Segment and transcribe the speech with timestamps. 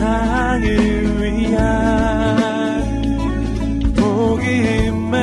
[0.00, 0.64] 세상을
[1.20, 1.60] 위한
[3.94, 5.20] 복음의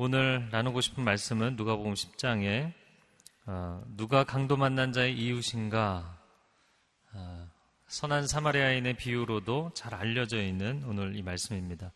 [0.00, 2.72] 오늘 나누고 싶은 말씀은 누가복음 10장에
[3.46, 6.20] 어, 누가 강도 만난 자의 이웃인가?
[7.14, 7.47] 어,
[7.88, 11.90] 선한 사마리아인의 비유로도 잘 알려져 있는 오늘 이 말씀입니다.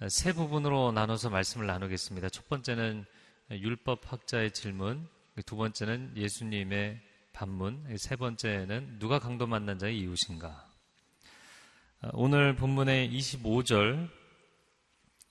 [0.00, 2.28] 어, 세 부분으로 나눠서 말씀을 나누겠습니다.
[2.28, 3.04] 첫 번째는
[3.50, 5.08] 율법 학자의 질문,
[5.44, 7.00] 두 번째는 예수님의
[7.32, 10.64] 반문, 세 번째는 누가 강도 만난 자의 이웃인가.
[12.12, 14.08] 오늘 본문의 25절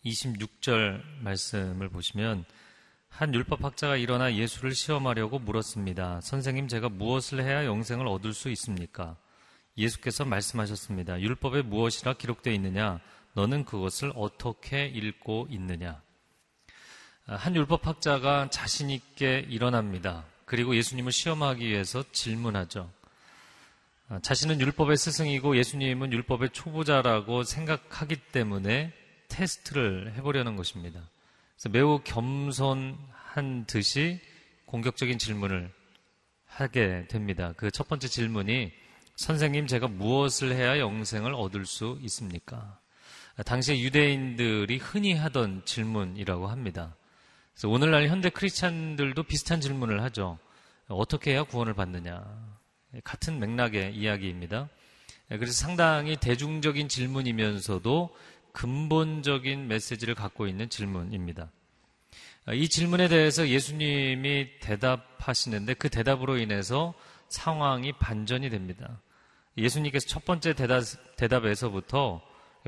[0.03, 2.43] 26절 말씀을 보시면
[3.07, 6.19] 한 율법학자가 일어나 예수를 시험하려고 물었습니다.
[6.19, 9.15] 선생님, 제가 무엇을 해야 영생을 얻을 수 있습니까?
[9.77, 11.19] 예수께서 말씀하셨습니다.
[11.19, 12.99] 율법에 무엇이라 기록되어 있느냐?
[13.33, 16.01] 너는 그것을 어떻게 읽고 있느냐?
[17.25, 20.25] 한 율법학자가 자신있게 일어납니다.
[20.45, 22.91] 그리고 예수님을 시험하기 위해서 질문하죠.
[24.21, 28.93] 자신은 율법의 스승이고 예수님은 율법의 초보자라고 생각하기 때문에
[29.27, 31.01] 테스트를 해보려는 것입니다.
[31.55, 34.21] 그래서 매우 겸손한 듯이
[34.67, 35.73] 공격적인 질문을
[36.45, 37.53] 하게 됩니다.
[37.57, 38.71] 그 첫 번째 질문이
[39.15, 42.79] 선생님 제가 무엇을 해야 영생을 얻을 수 있습니까?
[43.45, 46.95] 당시 유대인들이 흔히 하던 질문이라고 합니다.
[47.53, 50.37] 그래서 오늘날 현대 크리스찬들도 비슷한 질문을 하죠.
[50.87, 52.23] 어떻게 해야 구원을 받느냐?
[53.03, 54.69] 같은 맥락의 이야기입니다.
[55.29, 58.15] 그래서 상당히 대중적인 질문이면서도
[58.51, 61.51] 근본적인 메시지를 갖고 있는 질문입니다.
[62.53, 66.93] 이 질문에 대해서 예수님이 대답하시는데 그 대답으로 인해서
[67.29, 68.99] 상황이 반전이 됩니다.
[69.57, 70.83] 예수님께서 첫 번째 대답,
[71.17, 72.21] 대답에서부터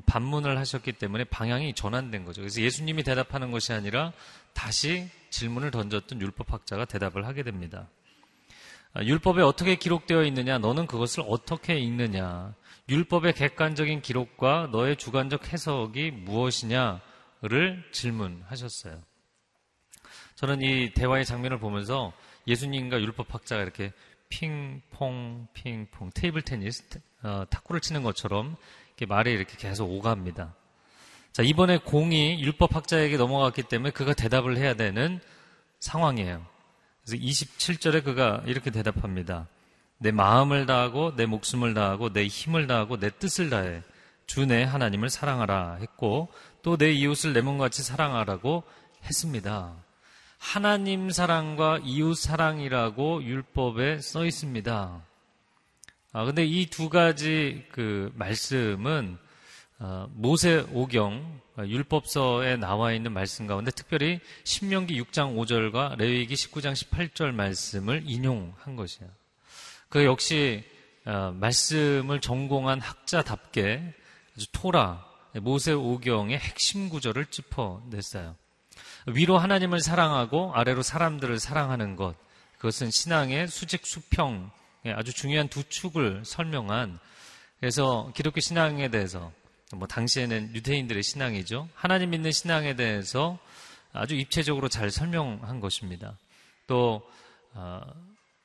[0.05, 2.41] 반문을 하셨기 때문에 방향이 전환된 거죠.
[2.41, 4.13] 그래서 예수님이 대답하는 것이 아니라
[4.53, 7.87] 다시 질문을 던졌던 율법학자가 대답을 하게 됩니다.
[9.01, 12.53] 율법에 어떻게 기록되어 있느냐, 너는 그것을 어떻게 읽느냐,
[12.89, 18.99] 율법의 객관적인 기록과 너의 주관적 해석이 무엇이냐를 질문하셨어요.
[20.35, 22.13] 저는 이 대화의 장면을 보면서
[22.47, 23.91] 예수님과 율법학자가 이렇게
[24.29, 26.83] 핑퐁, 핑퐁, 테이블 테니스,
[27.23, 28.55] 어, 탁구를 치는 것처럼
[28.89, 30.53] 이렇게 말이 이렇게 계속 오갑니다.
[31.31, 35.19] 자, 이번에 공이 율법학자에게 넘어갔기 때문에 그가 대답을 해야 되는
[35.79, 36.45] 상황이에요.
[37.05, 39.47] 그래서 27절에 그가 이렇게 대답합니다.
[39.99, 43.81] 내 마음을 다하고 내 목숨을 다하고 내 힘을 다하고 내 뜻을 다해
[44.27, 46.29] 주 내 하나님을 사랑하라 했고
[46.61, 48.63] 또 내 이웃을 내 몸같이 사랑하라고
[49.05, 49.73] 했습니다.
[50.37, 55.01] 하나님 사랑과 이웃 사랑이라고 율법에 써 있습니다.
[56.13, 59.17] 아, 근데 이 두 가지 그 말씀은
[59.79, 66.73] 어, 모세 오경 어, 율법서에 나와 있는 말씀 가운데 특별히 신명기 6장 5절과 레위기 19장
[66.73, 69.11] 18절 말씀을 인용한 것이에요.
[69.89, 70.63] 그 역시
[71.05, 73.93] 어, 말씀을 전공한 학자답게
[74.35, 75.05] 아주 토라
[75.41, 78.35] 모세 오경의 핵심 구절을 짚어냈어요.
[79.07, 82.15] 위로 하나님을 사랑하고 아래로 사람들을 사랑하는 것
[82.57, 84.51] 그것은 신앙의 수직 수평
[84.95, 86.99] 아주 중요한 두 축을 설명한
[87.59, 89.31] 그래서 기독교 신앙에 대해서
[89.75, 91.67] 뭐 당시에는 유대인들의 신앙이죠.
[91.73, 93.37] 하나님 믿는 신앙에 대해서
[93.91, 96.17] 아주 입체적으로 잘 설명한 것입니다.
[96.67, 97.01] 또
[97.53, 97.81] 어,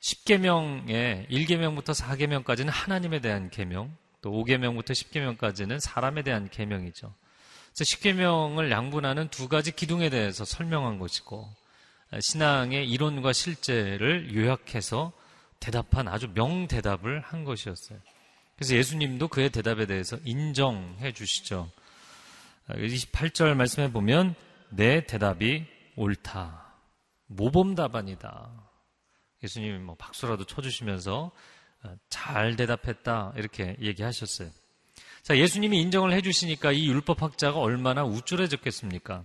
[0.00, 7.14] 10계명의 1계명부터 4계명까지는 하나님에 대한 계명, 또 5계명부터 10계명까지는 사람에 대한 계명이죠.
[7.74, 11.48] 그래서 10계명을 양분하는 두 가지 기둥에 대해서 설명한 것이고
[12.20, 15.12] 신앙의 이론과 실제를 요약해서
[15.58, 17.98] 대답한 아주 명대답을 한 것이었어요.
[18.56, 21.70] 그래서 예수님도 그의 대답에 대해서 인정해 주시죠.
[22.68, 24.34] 28절 말씀해 보면
[24.68, 25.64] 내 대답이
[25.96, 26.74] 옳다.
[27.26, 28.50] 모범 답안이다.
[29.42, 31.30] 예수님이 뭐 박수라도 쳐주시면서
[31.84, 34.50] 어, 잘 대답했다 이렇게 얘기하셨어요.
[35.22, 39.22] 자, 예수님이 인정을 해주시니까 이 율법학자가 얼마나 우쭐해졌겠습니까?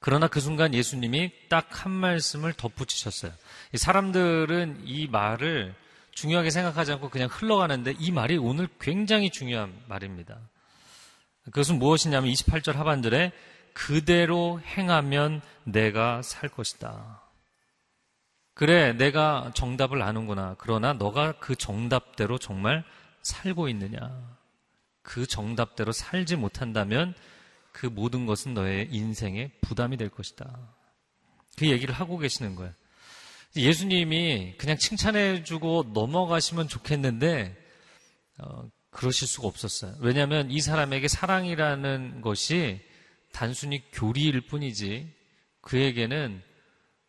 [0.00, 3.32] 그러나 그 순간 예수님이 딱 한 말씀을 덧붙이셨어요.
[3.74, 5.74] 사람들은 이 말을
[6.12, 10.38] 중요하게 생각하지 않고 그냥 흘러가는데 이 말이 오늘 굉장히 중요한 말입니다.
[11.44, 13.32] 그것은 무엇이냐면 28절 하반절에
[13.74, 17.20] 그대로 행하면 내가 살 것이다.
[18.54, 20.54] 그래, 내가 정답을 아는구나.
[20.58, 22.84] 그러나 너가 그 정답대로 정말
[23.22, 24.10] 살고 있느냐.
[25.04, 27.14] 그 정답대로 살지 못한다면
[27.70, 30.74] 그 모든 것은 너의 인생에 부담이 될 것이다.
[31.56, 32.72] 그 얘기를 하고 계시는 거예요.
[33.54, 37.56] 예수님이 그냥 칭찬해주고 넘어가시면 좋겠는데,
[38.38, 39.94] 어, 그러실 수가 없었어요.
[40.00, 42.80] 왜냐하면 이 사람에게 사랑이라는 것이
[43.32, 45.12] 단순히 교리일 뿐이지
[45.60, 46.42] 그에게는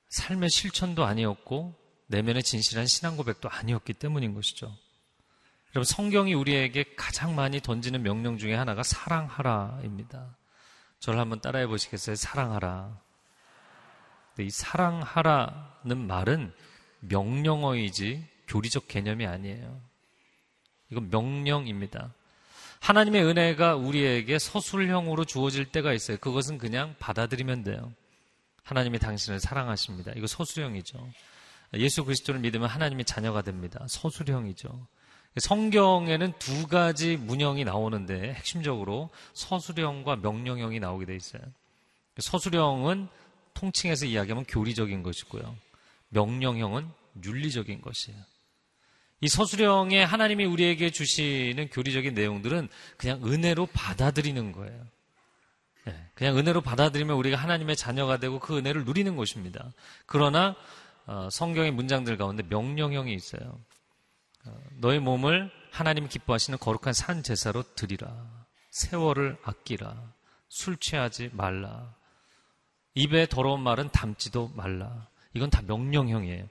[0.10, 1.76] 삶의 실천도 아니었고
[2.08, 4.76] 내면의 진실한 신앙 고백도 아니었기 때문인 것이죠.
[5.76, 10.38] 여러분 성경이 우리에게 가장 많이 던지는 명령 중에 하나가 사랑하라입니다.
[11.00, 12.16] 저를 한번 따라해 보시겠어요?
[12.16, 12.98] 사랑하라.
[14.40, 16.54] 이 사랑하라는 말은
[17.02, 19.82] 명령어이지 교리적 개념이 아니에요.
[20.92, 22.14] 이건 명령입니다.
[22.80, 26.18] 하나님의 은혜가 우리에게 서술형으로 주어질 때가 있어요.
[26.18, 27.92] 그것은 그냥 받아들이면 돼요.
[28.64, 30.14] 하나님이 당신을 사랑하십니다.
[30.16, 31.06] 이거 서술형이죠.
[31.74, 33.86] 예수 그리스도를 믿으면 하나님의 자녀가 됩니다.
[33.90, 34.88] 서술형이죠.
[35.38, 41.42] 성경에는 두 가지 문형이 나오는데 핵심적으로 서술형과 명령형이 나오게 돼 있어요.
[42.18, 43.08] 서술형은
[43.54, 45.56] 통칭해서 이야기하면 교리적인 것이고요.
[46.10, 46.88] 명령형은
[47.24, 48.18] 윤리적인 것이에요.
[49.22, 54.86] 이 서술형에 하나님이 우리에게 주시는 교리적인 내용들은 그냥 은혜로 받아들이는 거예요.
[55.86, 59.72] 네, 그냥 은혜로 받아들이면 우리가 하나님의 자녀가 되고 그 은혜를 누리는 것입니다.
[60.06, 60.56] 그러나
[61.06, 63.60] 어, 성경의 문장들 가운데 명령형이 있어요.
[64.48, 68.46] 어, 너의 몸을 하나님 기뻐하시는 거룩한 산 제사로 드리라.
[68.72, 70.14] 세월을 아끼라.
[70.50, 71.94] 술 취하지 말라.
[72.94, 75.08] 입에 더러운 말은 담지도 말라.
[75.34, 76.48] 이건 다 명령형이에요.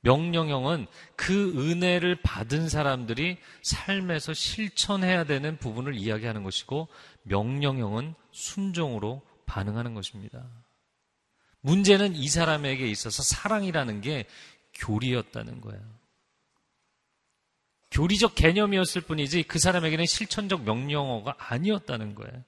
[0.00, 0.86] 명령형은
[1.16, 6.88] 그 은혜를 받은 사람들이 삶에서 실천해야 되는 부분을 이야기하는 것이고
[7.22, 10.44] 명령형은 순종으로 반응하는 것입니다.
[11.60, 14.26] 문제는 이 사람에게 있어서 사랑이라는 게
[14.74, 15.95] 교리였다는 거예요.
[17.96, 22.44] 교리적 개념이었을 뿐이지 그 사람에게는 실천적 명령어가 아니었다는 거예요.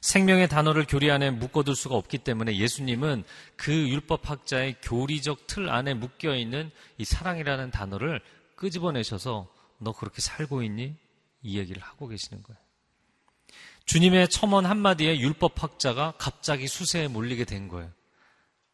[0.00, 3.22] 생명의 단어를 교리 안에 묶어둘 수가 없기 때문에 예수님은
[3.54, 8.20] 그 율법학자의 교리적 틀 안에 묶여 있는 이 사랑이라는 단어를
[8.56, 10.96] 끄집어내셔서 너 그렇게 살고 있니?
[11.42, 12.58] 이 얘기를 하고 계시는 거예요.
[13.84, 17.88] 주님의 첨언 한마디에 율법학자가 갑자기 수세에 몰리게 된 거예요.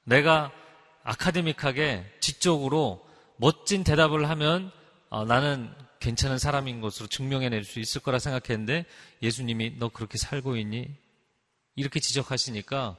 [0.05, 0.53] 내가
[1.03, 3.07] 아카데믹하게 지적으로
[3.37, 4.73] 멋진 대답을 하면
[5.09, 8.87] 어, 나는 괜찮은 사람인 것으로 증명해낼 수 있을 거라 생각했는데
[9.23, 10.89] 예수님이 너 그렇게 살고 있니?
[11.75, 12.97] 이렇게 지적하시니까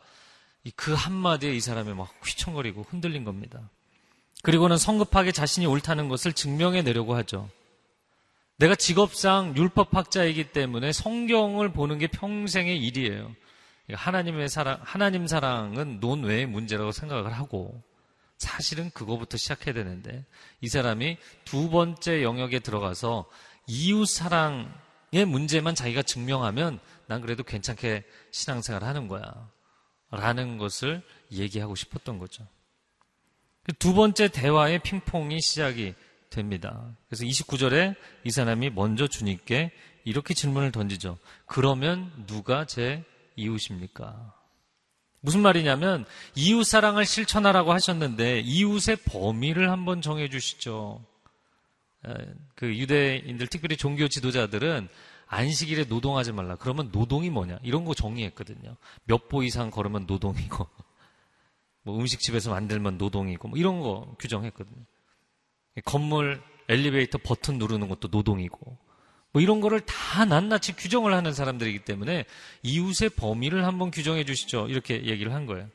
[0.75, 3.69] 그 한마디에 이 사람이 막 휘청거리고 흔들린 겁니다.
[4.43, 7.49] 그리고는 성급하게 자신이 옳다는 것을 증명해 내려고 하죠.
[8.57, 13.35] 내가 직업상 율법학자이기 때문에 성경을 보는 게 평생의 일이에요.
[13.91, 17.81] 하나님의 사랑, 하나님 사랑은 논외의 문제라고 생각을 하고
[18.37, 20.25] 사실은 그거부터 시작해야 되는데
[20.61, 23.29] 이 사람이 두 번째 영역에 들어가서
[23.67, 29.49] 이웃 사랑의 문제만 자기가 증명하면 난 그래도 괜찮게 신앙생활 하는 거야.
[30.09, 32.47] 라는 것을 얘기하고 싶었던 거죠.
[33.63, 35.93] 그두 번째 대화의 핑퐁이 시작이
[36.29, 36.95] 됩니다.
[37.09, 39.71] 그래서 29절에 이 사람이 먼저 주님께
[40.05, 41.17] 이렇게 질문을 던지죠.
[41.45, 43.03] 그러면 누가 제
[43.35, 44.36] 이웃입니까?
[45.27, 51.03] 무슨 말이냐면 이웃 사랑을 실천하라고 하셨는데 이웃의 범위를 한번 정해 주시죠.
[52.55, 54.87] 그 유대인들 특별히 종교 지도자들은
[55.25, 56.55] 안식일에 노동하지 말라.
[56.55, 57.59] 그러면 노동이 뭐냐?
[57.61, 58.77] 이런 거 정의했거든요.
[59.03, 60.65] 몇 보 이상 걸으면 노동이고,
[61.83, 64.85] 뭐 음식집에서 만들면 노동이고, 뭐 이런 거 규정했거든요.
[65.83, 68.77] 건물 엘리베이터 버튼 누르는 것도 노동이고,
[69.37, 72.25] 뭐 이런 거를 다 낱낱이 규정을 하는 사람들이기 때문에
[72.63, 74.65] 이웃의 범위를 한번 규정해 주시죠.
[74.67, 75.67] 이렇게 얘기를 한 거예요.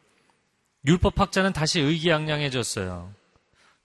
[0.84, 3.14] 율법학자는 다시 의기양양해졌어요.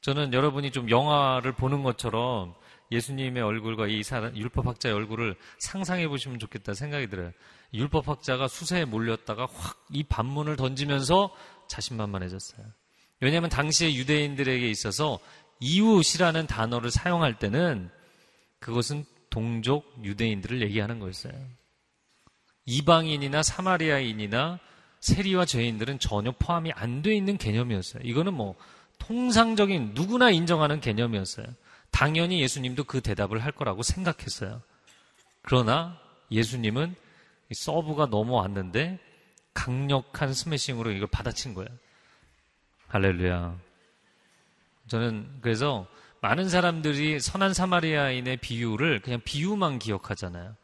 [0.02, 2.56] 저는 여러분이 좀 영화를 보는 것처럼
[2.92, 7.32] 예수님의 얼굴과 이 사람, 율법학자의 얼굴을 상상해 보시면 좋겠다 생각이 들어요.
[7.72, 11.30] 율법학자가 수세에 몰렸다가 확 이 반문을 던지면서
[11.68, 12.66] 자신만만해졌어요.
[13.22, 15.20] 왜냐하면 당시의 유대인들에게 있어서
[15.60, 17.92] 이웃이라는 단어를 사용할 때는
[18.60, 19.06] 그것은
[19.38, 21.32] 동족 유대인들을 얘기하는 거였어요.
[22.66, 24.58] 이방인이나 사마리아인이나
[25.00, 28.02] 세리와 죄인들은 전혀 포함이 안 돼 있는 개념이었어요.
[28.04, 28.56] 이거는 뭐
[28.98, 31.46] 통상적인 누구나 인정하는 개념이었어요.
[31.92, 34.64] 당연히 예수님도 그 대답을 할 거라고 생각했어요.
[35.44, 36.00] 그러나
[36.32, 36.96] 예수님은
[37.54, 38.98] 서브가 넘어왔는데
[39.54, 41.70] 강력한 스매싱으로 이걸 받아친 거예요.
[42.88, 43.56] 할렐루야.
[44.88, 45.86] 저는 그래서
[46.22, 50.56] 많은 사람들이 선한 사마리아인의 비유를 그냥 비유만 기억하잖아요.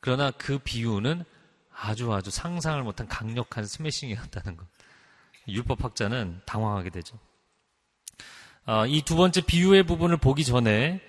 [0.00, 1.24] 그러나 그 비유는
[1.72, 4.66] 아주 아주 상상을 못한 강력한 스매싱이었다는 것.
[5.48, 7.18] 율법학자는 당황하게 되죠.
[8.64, 11.00] 아, 이두 번째 비유의 부분을 보기 전에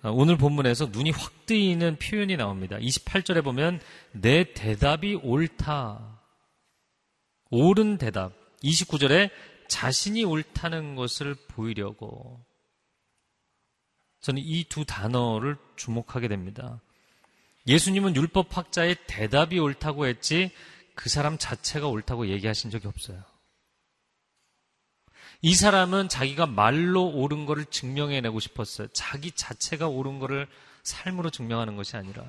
[0.00, 2.76] 아, 오늘 본문에서 눈이 확 뜨이는 표현이 나옵니다.
[2.78, 3.80] 28절에 보면
[4.12, 6.20] 내 대답이 옳다.
[7.50, 8.32] 옳은 대답.
[8.64, 9.30] 29절에
[9.68, 12.44] 자신이 옳다는 것을 보이려고
[14.22, 16.80] 저는 이 두 단어를 주목하게 됩니다.
[17.66, 20.50] 예수님은 율법학자의 대답이 옳다고 했지
[20.94, 23.22] 그 사람 자체가 옳다고 얘기하신 적이 없어요.
[25.42, 28.88] 이 사람은 자기가 말로 옳은 것을 증명해내고 싶었어요.
[28.92, 30.46] 자기 자체가 옳은 것을
[30.84, 32.24] 삶으로 증명하는 것이 아니라.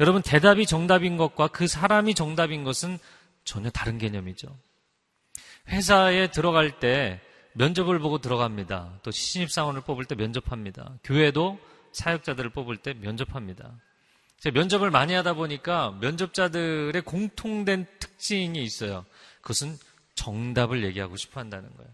[0.00, 2.98] 여러분, 대답이 정답인 것과 그 사람이 정답인 것은
[3.44, 4.56] 전혀 다른 개념이죠.
[5.68, 7.20] 회사에 들어갈 때
[7.54, 9.00] 면접을 보고 들어갑니다.
[9.02, 10.98] 또 신입사원을 뽑을 때 면접합니다.
[11.04, 11.58] 교회도
[11.92, 13.78] 사역자들을 뽑을 때 면접합니다.
[14.52, 19.06] 면접을 많이 하다 보니까 면접자들의 공통된 특징이 있어요.
[19.40, 19.78] 그것은
[20.16, 21.90] 정답을 얘기하고 싶어 한다는 거예요.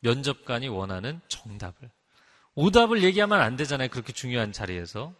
[0.00, 1.90] 면접관이 원하는 정답을.
[2.54, 3.88] 오답을 얘기하면 안 되잖아요.
[3.88, 5.14] 그렇게 중요한 자리에서.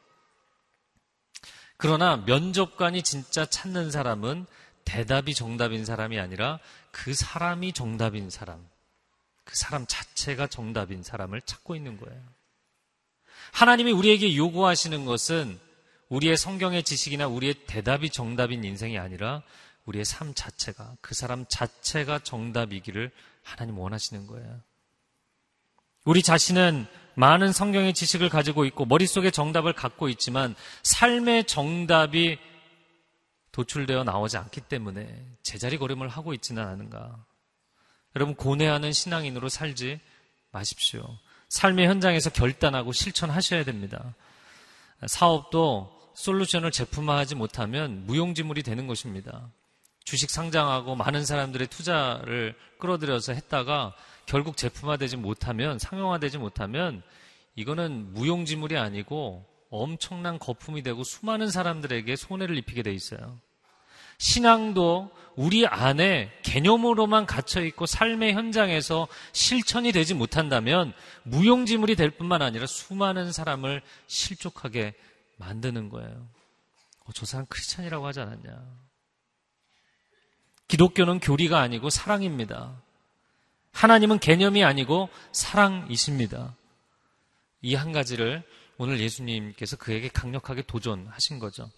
[1.77, 4.47] 그러나 면접관이 진짜 찾는 사람은
[4.85, 6.59] 대답이 정답인 사람이 아니라
[6.91, 8.67] 그 사람이 정답인 사람,
[9.49, 12.23] 그 사람 자체가 정답인 사람을 찾고 있는 거예요.
[13.53, 15.59] 하나님이 우리에게 요구하시는 것은
[16.11, 19.43] 우리의 성경의 지식이나 우리의 대답이 정답인 인생이 아니라
[19.87, 23.11] 우리의 삶 자체가 그 사람 자체가 정답이기를
[23.43, 24.61] 하나님 원하시는 거예요.
[26.05, 32.39] 우리 자신은 많은 성경의 지식을 가지고 있고 머릿속에 정답을 갖고 있지만 삶의 정답이
[33.53, 37.25] 도출되어 나오지 않기 때문에 제자리 걸음을 하고 있지는 않은가.
[38.17, 40.01] 여러분 고뇌하는 신앙인으로 살지
[40.51, 41.19] 마십시오.
[41.49, 44.15] 삶의 현장에서 결단하고 실천하셔야 됩니다.
[45.07, 49.51] 사업도 솔루션을 제품화하지 못하면 무용지물이 되는 것입니다.
[50.05, 53.95] 주식 상장하고 많은 사람들의 투자를 끌어들여서 했다가
[54.27, 57.03] 결국 제품화되지 못하면 상용화되지 못하면
[57.55, 63.39] 이거는 무용지물이 아니고 엄청난 거품이 되고 수많은 사람들에게 손해를 입히게 돼 있어요.
[64.19, 72.67] 신앙도 우리 안에 개념으로만 갇혀 있고 삶의 현장에서 실천이 되지 못한다면 무용지물이 될 뿐만 아니라
[72.67, 74.95] 수많은 사람을 실족하게
[75.37, 76.27] 만드는 거예요.
[77.05, 78.61] 어, 저 사람 크리스찬이라고 하지 않았냐?
[80.67, 82.83] 기독교는 교리가 아니고 사랑입니다.
[83.73, 86.57] 하나님은 개념이 아니고 사랑이십니다.
[87.63, 88.43] 이 한 가지를
[88.77, 91.71] 오늘 예수님께서 그에게 강력하게 도전하신 거죠.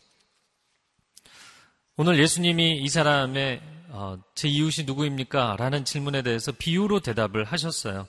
[2.03, 5.57] 오늘 예수님이 이 사람의 어, 제 이웃이 누구입니까?
[5.59, 8.09] 라는 질문에 대해서 비유로 대답을 하셨어요.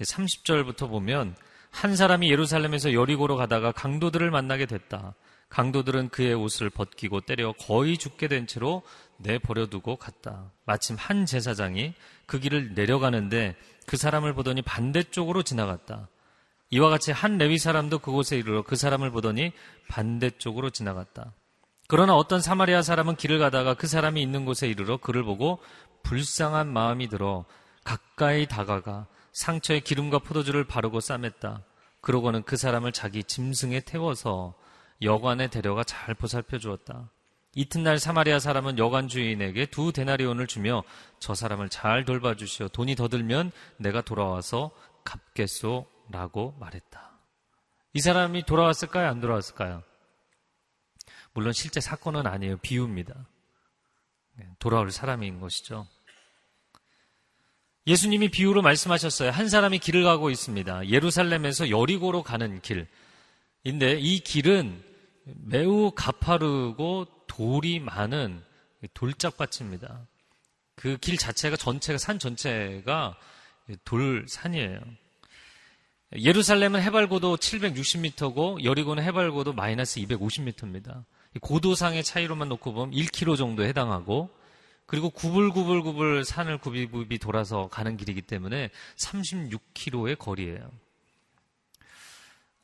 [0.00, 1.36] 30절부터 보면
[1.70, 5.14] 한 사람이 예루살렘에서 여리고로 가다가 강도들을 만나게 됐다.
[5.50, 8.82] 강도들은 그의 옷을 벗기고 때려 거의 죽게 된 채로
[9.18, 10.50] 내버려두고 갔다.
[10.64, 11.94] 마침 한 제사장이
[12.26, 13.54] 그 길을 내려가는데
[13.86, 16.08] 그 사람을 보더니 반대쪽으로 지나갔다.
[16.70, 19.52] 이와 같이 한 레위 사람도 그곳에 이르러 그 사람을 보더니
[19.86, 21.34] 반대쪽으로 지나갔다.
[21.88, 25.58] 그러나 어떤 사마리아 사람은 길을 가다가 그 사람이 있는 곳에 이르러 그를 보고
[26.02, 27.46] 불쌍한 마음이 들어
[27.82, 31.62] 가까이 다가가 상처에 기름과 포도주를 바르고 싸맸다.
[32.02, 34.54] 그러고는 그 사람을 자기 짐승에 태워서
[35.00, 37.10] 여관에 데려가 잘 보살펴 주었다.
[37.54, 40.84] 이튿날 사마리아 사람은 여관 주인에게 두 데나리온을 주며
[41.18, 42.68] 저 사람을 잘 돌봐 주시오.
[42.68, 44.72] 돈이 더 들면 내가 돌아와서
[45.04, 47.12] 갚겠소라고 말했다.
[47.94, 49.08] 이 사람이 돌아왔을까요?
[49.08, 49.82] 안 돌아왔을까요?
[51.38, 52.56] 물론 실제 사건은 아니에요.
[52.56, 53.14] 비유입니다.
[54.34, 55.86] 네, 돌아올 사람인 것이죠.
[57.86, 59.30] 예수님이 비유로 말씀하셨어요.
[59.30, 60.88] 한 사람이 길을 가고 있습니다.
[60.88, 64.82] 예루살렘에서 여리고로 가는 길인데 이 길은
[65.44, 68.42] 매우 가파르고 돌이 많은
[68.94, 70.08] 돌짝밭입니다.
[70.74, 73.16] 그 길 자체가 전체가 산 전체가
[73.84, 74.80] 돌산이에요.
[76.16, 81.04] 예루살렘은 해발고도 760m고 여리고는 해발고도 마이너스 250m입니다.
[81.40, 84.30] 고도상의 차이로만 놓고 보면 1km 정도에 해당하고
[84.86, 90.70] 그리고 구불구불구불 산을 굽이굽이 돌아서 가는 길이기 때문에 36km의 거리예요.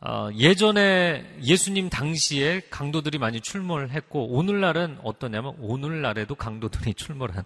[0.01, 7.45] 어, 예전에 예수님 당시에 강도들이 많이 출몰 했고 오늘날은 어떠냐면 오늘날에도 강도들이 출몰하는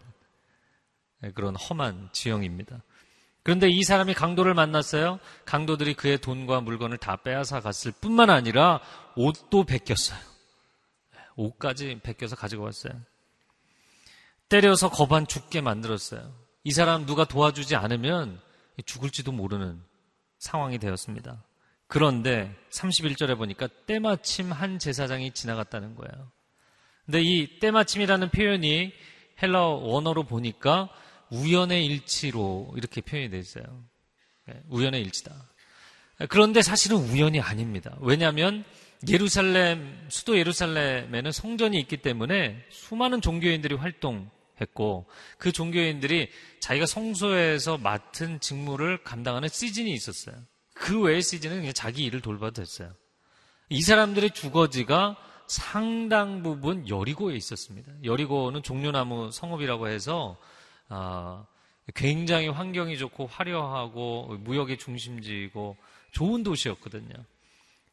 [1.34, 2.82] 그런 험한 지형입니다.
[3.42, 5.20] 그런데 이 사람이 강도를 만났어요.
[5.44, 8.80] 강도들이 그의 돈과 물건을 다 빼앗아 갔을 뿐만 아니라
[9.16, 10.37] 옷도 베꼈어요.
[11.38, 12.92] 옷까지 베껴서 가지고 왔어요.
[14.48, 16.34] 때려서 거반 죽게 만들었어요.
[16.64, 18.40] 이 사람 누가 도와주지 않으면
[18.84, 19.80] 죽을지도 모르는
[20.38, 21.42] 상황이 되었습니다.
[21.86, 26.30] 그런데 31절에 보니까 때마침 한 제사장이 지나갔다는 거예요.
[27.06, 28.92] 근데 이 때마침이라는 표현이
[29.40, 30.90] 헬라 원어로 보니까
[31.30, 33.64] 우연의 일치로 이렇게 표현이 되어 있어요.
[34.46, 35.32] 네, 우연의 일치다.
[36.28, 37.96] 그런데 사실은 우연이 아닙니다.
[38.00, 38.64] 왜냐하면
[39.06, 45.06] 예루살렘, 수도 예루살렘에는 성전이 있기 때문에 수많은 종교인들이 활동했고
[45.38, 50.36] 그 종교인들이 자기가 성소에서 맡은 직무를 감당하는 시즌이 있었어요.
[50.74, 52.92] 그 외의 시즌은 그냥 자기 일을 돌봐도 됐어요.
[53.68, 57.92] 이 사람들의 주거지가 상당 부분 여리고에 있었습니다.
[58.04, 60.36] 여리고는 종려나무 성읍이라고 해서
[60.88, 61.46] 아,
[61.94, 65.76] 굉장히 환경이 좋고 화려하고 무역의 중심지이고
[66.12, 67.14] 좋은 도시였거든요.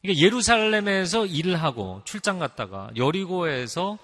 [0.02, 3.98] 그러니까 예루살렘에서 일을 하고 출장 갔다가 여리고에서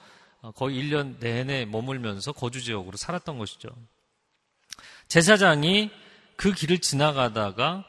[0.57, 3.69] 거의 1년 내내 머물면서 거주 지역으로 살았던 것이죠.
[5.09, 5.91] 제사장이
[6.37, 7.85] 그 길을 지나가다가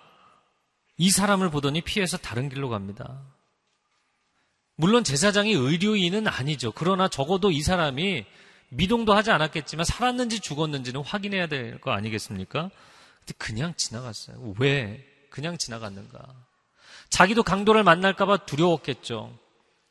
[0.98, 3.22] 이 사람을 보더니 피해서 다른 길로 갑니다.
[4.76, 6.72] 물론 제사장이 의료인은 아니죠.
[6.72, 8.26] 그러나 적어도 이 사람이
[8.70, 12.70] 미동도 하지 않았겠지만 살았는지 죽었는지는 확인해야 될 거 아니겠습니까?
[13.20, 14.56] 근데 그냥 지나갔어요.
[14.60, 16.20] 왜 그냥 지나갔는가?
[17.14, 19.32] 자기도 강도를 만날까봐 두려웠겠죠.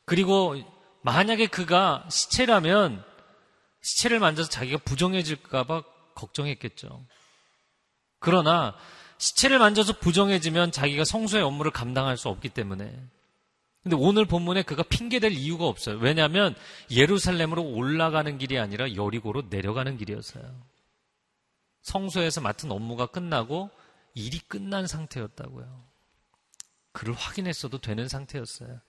[0.06, 0.56] 그리고
[1.02, 3.04] 만약에 그가 시체라면
[3.80, 5.84] 시체를 만져서 자기가 부정해질까봐
[6.16, 7.06] 걱정했겠죠.
[8.18, 8.74] 그러나
[9.18, 12.92] 시체를 만져서 부정해지면 자기가 성소의 업무를 감당할 수 없기 때문에
[13.84, 15.98] 근데 오늘 본문에 그가 핑계댈 이유가 없어요.
[15.98, 16.56] 왜냐하면
[16.90, 20.42] 예루살렘으로 올라가는 길이 아니라 여리고로 내려가는 길이었어요.
[21.82, 23.70] 성소에서 맡은 업무가 끝나고
[24.14, 25.91] 일이 끝난 상태였다고요.
[26.92, 28.80] 그를 확인했어도 되는 상태였어요.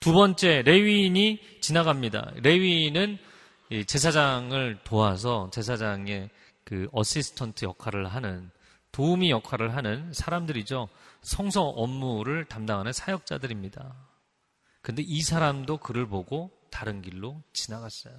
[0.00, 2.32] 두 번째, 레위인이 지나갑니다.
[2.42, 3.18] 레위인은
[3.86, 6.30] 제사장을 도와서 제사장의
[6.64, 8.50] 그 어시스턴트 역할을 하는
[8.92, 10.88] 도우미 역할을 하는 사람들이죠.
[11.22, 13.94] 성서 업무를 담당하는 사역자들입니다.
[14.82, 18.14] 근데 이 사람도 그를 보고 다른 길로 지나갔어요.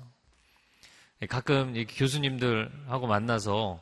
[1.21, 3.81] 예, 가끔 교수님들하고 만나서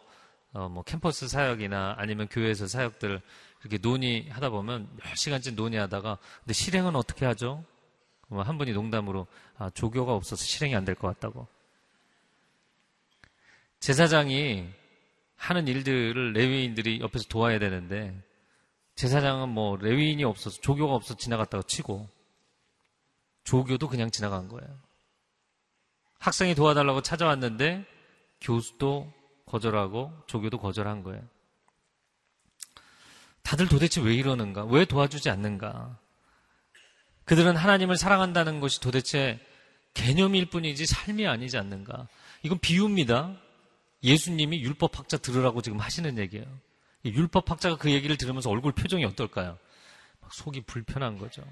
[0.54, 3.22] 어, 뭐 캠퍼스 사역이나 아니면 교회에서 사역들
[3.62, 7.64] 이렇게 논의하다 보면 몇 시간쯤 논의하다가 근데 실행은 어떻게 하죠?
[8.30, 11.48] 한 분이 농담으로 아, 조교가 없어서 실행이 안 될 것 같다고.
[13.80, 14.70] 제사장이
[15.36, 18.16] 하는 일들을 레위인들이 옆에서 도와야 되는데
[18.96, 22.08] 제사장은 뭐 레위인이 없어서 조교가 없어서 지나갔다가 치고
[23.44, 24.80] 조교도 그냥 지나간 거예요.
[26.20, 27.86] 학생이 도와달라고 찾아왔는데
[28.40, 29.12] 교수도
[29.54, 31.22] 거절하고 조교도 거절한 거예요.
[33.44, 34.66] 다들 도대체 왜 이러는가?
[34.66, 35.98] 왜 도와주지 않는가?
[37.26, 39.40] 그들은 하나님을 사랑한다는 것이 도대체
[39.94, 42.08] 개념일 뿐이지 삶이 아니지 않는가?
[42.42, 43.36] 이건 비유입니다.
[44.04, 46.46] 예수님이 율법학자 들으라고 지금 하시는 얘기예요.
[47.06, 49.58] 율법학자가 그 얘기를 들으면서 얼굴 표정이 어떨까요?
[50.32, 51.44] 속이 불편한 거죠.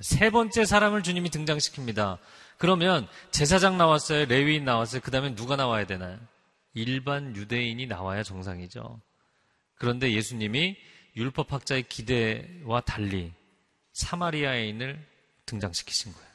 [0.00, 2.18] 세 번째 사람을 주님이 등장시킵니다.
[2.56, 4.24] 그러면 제사장 나왔어요?
[4.24, 5.02] 레위인 나왔어요?
[5.02, 6.18] 그 다음에 누가 나와야 되나요?
[6.74, 9.00] 일반 유대인이 나와야 정상이죠.
[9.76, 10.76] 그런데 예수님이
[11.16, 13.32] 율법학자의 기대와 달리
[13.92, 15.06] 사마리아인을
[15.46, 16.28] 등장시키신 거예요.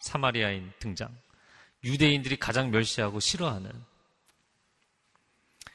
[0.00, 1.08] 사마리아인 등장.
[1.82, 3.70] 유대인들이 가장 멸시하고 싫어하는.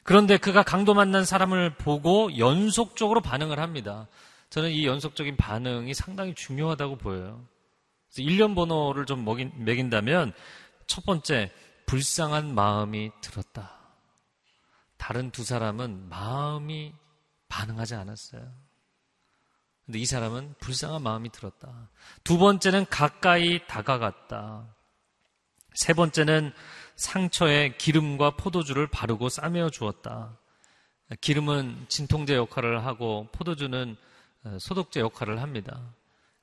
[0.04, 4.08] 그런데 그가 강도 만난 사람을 보고 연속적으로 반응을 합니다.
[4.50, 7.44] 저는 이 연속적인 반응이 상당히 중요하다고 보여요.
[8.12, 10.32] 그래서 1년 번호를 좀 먹인, 매긴다면
[10.86, 11.50] 첫 번째,
[11.86, 13.81] 불쌍한 마음이 들었다.
[15.02, 16.94] 다른 두 사람은 마음이
[17.48, 18.40] 반응하지 않았어요.
[19.84, 21.90] 근데 이 사람은 불쌍한 마음이 들었다.
[22.22, 24.72] 두 번째는 가까이 다가갔다.
[25.74, 26.52] 세 번째는
[26.94, 30.38] 상처에 기름과 포도주를 바르고 싸매어 주었다.
[31.20, 33.96] 기름은 진통제 역할을 하고 포도주는
[34.44, 35.80] 어, 소독제 역할을 합니다.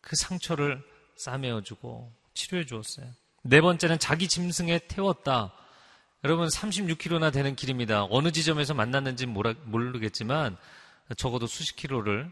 [0.02, 0.84] 그 상처를
[1.16, 3.08] 싸매어 주고 치료해 주었어요.
[3.44, 5.54] 네 번째는 자기 짐승에 태웠다.
[6.26, 8.06] 여러분 36km나 되는 길입니다.
[8.10, 10.58] 어느 지점에서 만났는지 모르겠지만
[11.16, 12.30] 적어도 수십 킬로를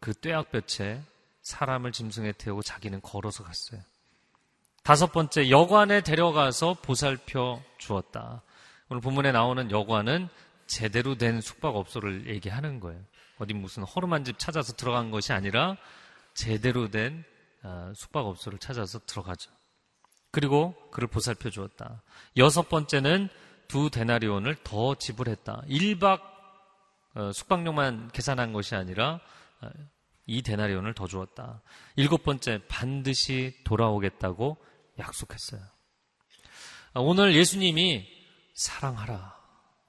[0.00, 1.00] 그 뙤약볕에
[1.42, 3.80] 사람을 짐승에 태우고 자기는 걸어서 갔어요.
[4.82, 8.42] 다섯 번째 여관에 데려가서 보살펴 주었다.
[8.88, 10.28] 오늘 본문에 나오는 여관은
[10.66, 13.00] 제대로 된 숙박업소를 얘기하는 거예요.
[13.38, 15.76] 어디 무슨 허름한 집 찾아서 들어간 것이 아니라
[16.34, 17.24] 제대로 된
[17.62, 19.50] 어, 숙박업소를 찾아서 들어가죠.
[20.38, 22.00] 그리고 그를 보살펴 주었다.
[22.36, 23.28] 여섯 번째는
[23.66, 25.62] 두 데나리온을 더 지불했다.
[25.68, 26.20] 1박
[27.16, 29.18] 어, 숙박료만 계산한 것이 아니라
[29.60, 29.68] 어,
[30.26, 31.60] 이 데나리온을 더 주었다.
[31.96, 34.58] 일곱 번째 반드시 돌아오겠다고
[35.00, 35.60] 약속했어요.
[36.94, 38.06] 오늘 예수님이
[38.54, 39.36] 사랑하라.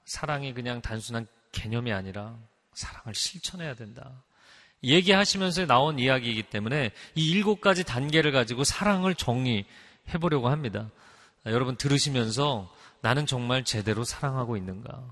[0.04, 2.36] 사랑이 그냥 단순한 개념이 아니라
[2.74, 4.24] 사랑을 실천해야 된다.
[4.82, 9.64] 얘기하시면서 나온 이야기이기 때문에 이 일곱 가지 단계를 가지고 사랑을 정리
[10.08, 10.90] 해 보려고 합니다.
[11.46, 15.02] 여러분 들으시면서 나는 정말 제대로 사랑하고 있는가?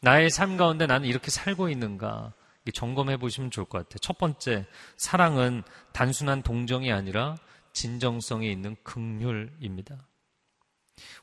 [0.00, 2.32] 나의 삶 가운데 나는 이렇게 살고 있는가?
[2.72, 3.98] 점검해 보시면 좋을 것 같아요.
[4.00, 5.62] 첫 번째, 사랑은
[5.92, 7.36] 단순한 동정이 아니라
[7.72, 9.96] 진정성이 있는 극률입니다.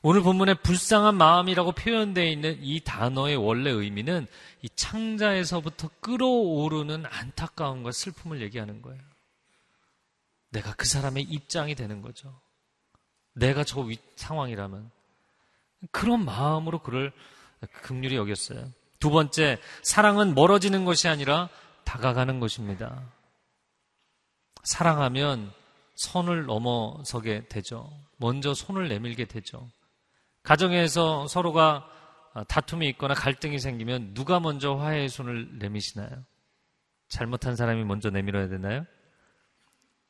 [0.02, 4.26] 오늘 본문에 불쌍한 마음이라고 표현되어 있는 이 단어의 원래 의미는
[4.62, 9.00] 이 창자에서부터 끌어오르는 안타까움과 슬픔을 얘기하는 거예요.
[10.50, 12.40] 내가 그 사람의 입장이 되는 거죠.
[13.36, 14.90] 내가 저 상황이라면.
[15.92, 17.12] 그런 마음으로 그를
[17.82, 18.70] 극률이 여겼어요.
[18.98, 21.48] 두 번째, 사랑은 멀어지는 것이 아니라
[21.84, 23.02] 다가가는 것입니다.
[24.64, 25.52] 사랑하면
[25.94, 27.90] 선을 넘어서게 되죠.
[28.16, 29.70] 먼저 손을 내밀게 되죠.
[30.42, 31.88] 가정에서 서로가
[32.48, 36.24] 다툼이 있거나 갈등이 생기면 누가 먼저 화해의 손을 내미시나요?
[37.08, 38.84] 잘못한 사람이 먼저 내밀어야 되나요?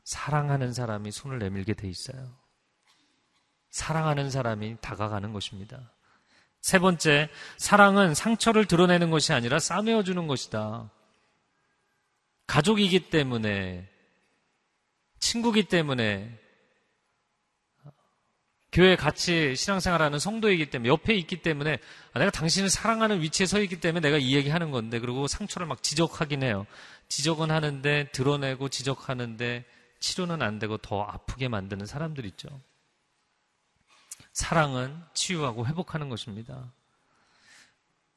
[0.05, 2.46] 사랑하는 사람이 손을 내밀게 돼 있어요.
[3.77, 5.93] 사랑하는 사람이 다가가는 것입니다.
[6.63, 10.91] 세 번째, 사랑은 상처를 드러내는 것이 아니라 싸매어 주는 것이다.
[12.47, 13.87] 가족이기 때문에,
[15.19, 16.41] 친구기 때문에,
[18.73, 21.79] 교회 같이 신앙생활하는 성도이기 때문에, 옆에 있기 때문에,
[22.15, 25.67] 아, 내가 당신을 사랑하는 위치에 서 있기 때문에 내가 이 얘기 하는 건데, 그리고 상처를
[25.67, 26.67] 막 지적하긴 해요.
[27.09, 29.67] 지적은 하는데, 드러내고 지적하는데,
[30.01, 32.49] 치료는 안 되고 더 아프게 만드는 사람들 있죠.
[34.37, 36.71] 사랑은 치유하고 회복하는 것입니다.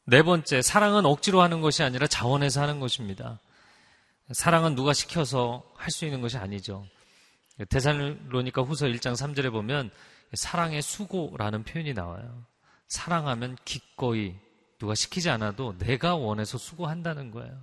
[0.03, 3.39] 네 번째, 사랑은 억지로 하는 것이 아니라 자원해서 하는 것입니다.
[4.33, 6.85] 사랑은 누가 시켜서 할 수 있는 것이 아니죠.
[7.69, 9.91] 대살로니까 후서 1장 3절에 보면
[10.33, 12.43] 사랑의 수고라는 표현이 나와요.
[12.89, 14.35] 사랑하면 기꺼이
[14.77, 17.61] 누가 시키지 않아도 내가 원해서 수고한다는 거예요.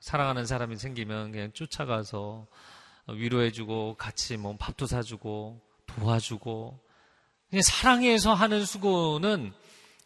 [0.00, 2.46] 사랑하는 사람이 생기면 그냥 쫓아가서
[3.08, 6.89] 위로해주고 같이 뭐 밥도 사주고 도와주고
[7.62, 9.52] 사랑해서 하는 수고는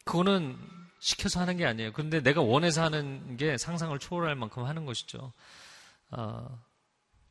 [0.05, 0.59] 그거는
[0.99, 1.93] 시켜서 하는 게 아니에요.
[1.93, 5.33] 그런데 내가 원해서 하는 게 상상을 초월할 만큼 하는 것이죠.
[6.11, 6.49] 어,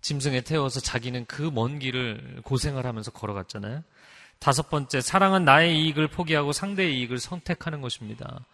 [0.01, 3.83] 짐승에 태워서 자기는 그 먼 길을 고생을 하면서 걸어갔잖아요.
[4.37, 8.45] 다섯 번째, 사랑은 나의 이익을 포기하고 상대의 이익을 선택하는 것입니다.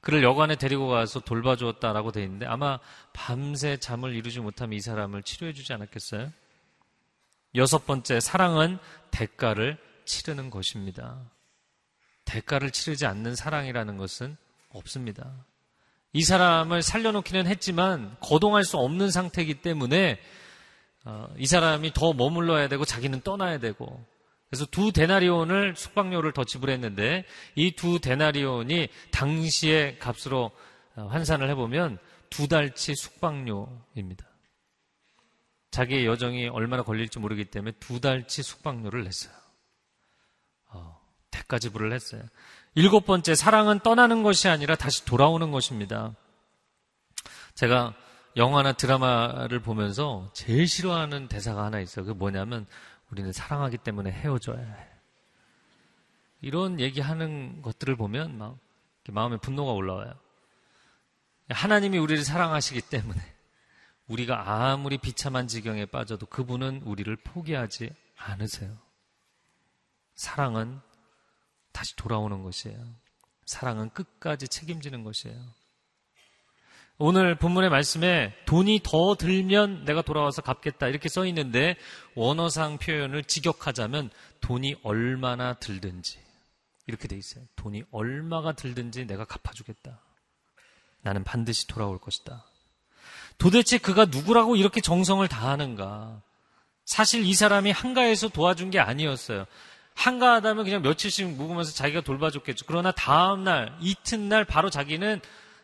[0.00, 2.78] 그를 여관에 데리고 가서 돌봐주었다라고 돼 있는데 아마
[3.12, 6.30] 밤새 잠을 이루지 못하면 이 사람을 치료해주지 않았겠어요?
[7.56, 8.78] 여섯 번째, 사랑은
[9.10, 11.30] 대가를 치르는 것입니다.
[12.24, 14.36] 대가를 치르지 않는 사랑이라는 것은
[14.70, 15.46] 없습니다.
[16.12, 20.18] 이 사람을 살려놓기는 했지만 거동할 수 없는 상태이기 때문에
[21.04, 24.04] 어, 이 사람이 더 머물러야 되고 자기는 떠나야 되고
[24.50, 30.50] 그래서 두 데나리온을 숙박료를 더 지불했는데 이 두 데나리온이 당시의 값으로
[30.96, 31.98] 어, 환산을 해보면
[32.30, 34.26] 두 달치 숙박료입니다.
[35.70, 39.32] 자기의 여정이 얼마나 걸릴지 모르기 때문에 두 달치 숙박료를 냈어요.
[41.56, 42.22] 지불을 했어요.
[42.74, 46.14] 일곱 번째, 사랑은 떠나는 것이 아니라 다시 돌아오는 것입니다.
[47.54, 47.94] 제가
[48.36, 52.04] 영화나 드라마를 보면서 제일 싫어하는 대사가 하나 있어요.
[52.04, 52.66] 그게 뭐냐면,
[53.10, 54.88] 우리는 사랑하기 때문에 헤어져야 해.
[56.40, 58.58] 이런 얘기하는 것들을 보면 막
[59.10, 60.12] 마음에 분노가 올라와요.
[61.48, 63.20] 하나님이 우리를 사랑하시기 때문에
[64.06, 68.76] 우리가 아무리 비참한 지경에 빠져도 그분은 우리를 포기하지 않으세요.
[70.14, 70.80] 사랑은
[71.78, 72.76] 다시 돌아오는 것이에요.
[73.46, 75.40] 사랑은 끝까지 책임지는 것이에요.
[76.98, 81.76] 오늘 본문의 말씀에 돈이 더 들면 내가 돌아와서 갚겠다 이렇게 써 있는데
[82.16, 84.10] 원어상 표현을 직역하자면
[84.40, 86.18] 돈이 얼마나 들든지
[86.88, 87.44] 이렇게 돼 있어요.
[87.54, 90.00] 돈이 얼마가 들든지 내가 갚아주겠다.
[91.02, 92.44] 나는 반드시 돌아올 것이다.
[93.38, 96.22] 도대체 그가 누구라고 이렇게 정성을 다하는가?
[96.86, 99.46] 사실 이 사람이 한가해서 도와준 게 아니었어요.
[99.98, 102.66] 한가하다면 그냥 며칠씩 묵으면서 자기가 돌봐줬겠죠.
[102.68, 105.20] 그러나 다음날, 이튿날 바로 자기는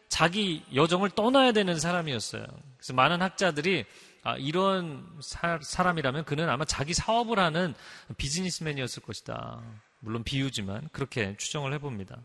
[0.09, 2.45] 자기 여정을 떠나야 되는 사람이었어요.
[2.77, 3.85] 그래서 많은 학자들이
[4.25, 7.75] 아, 이런 사, 사람이라면 그는 아마 자기 사업을 하는
[8.17, 9.63] 비즈니스맨이었을 것이다.
[10.01, 12.19] 물론 비유지만 그렇게 추정을 해봅니다.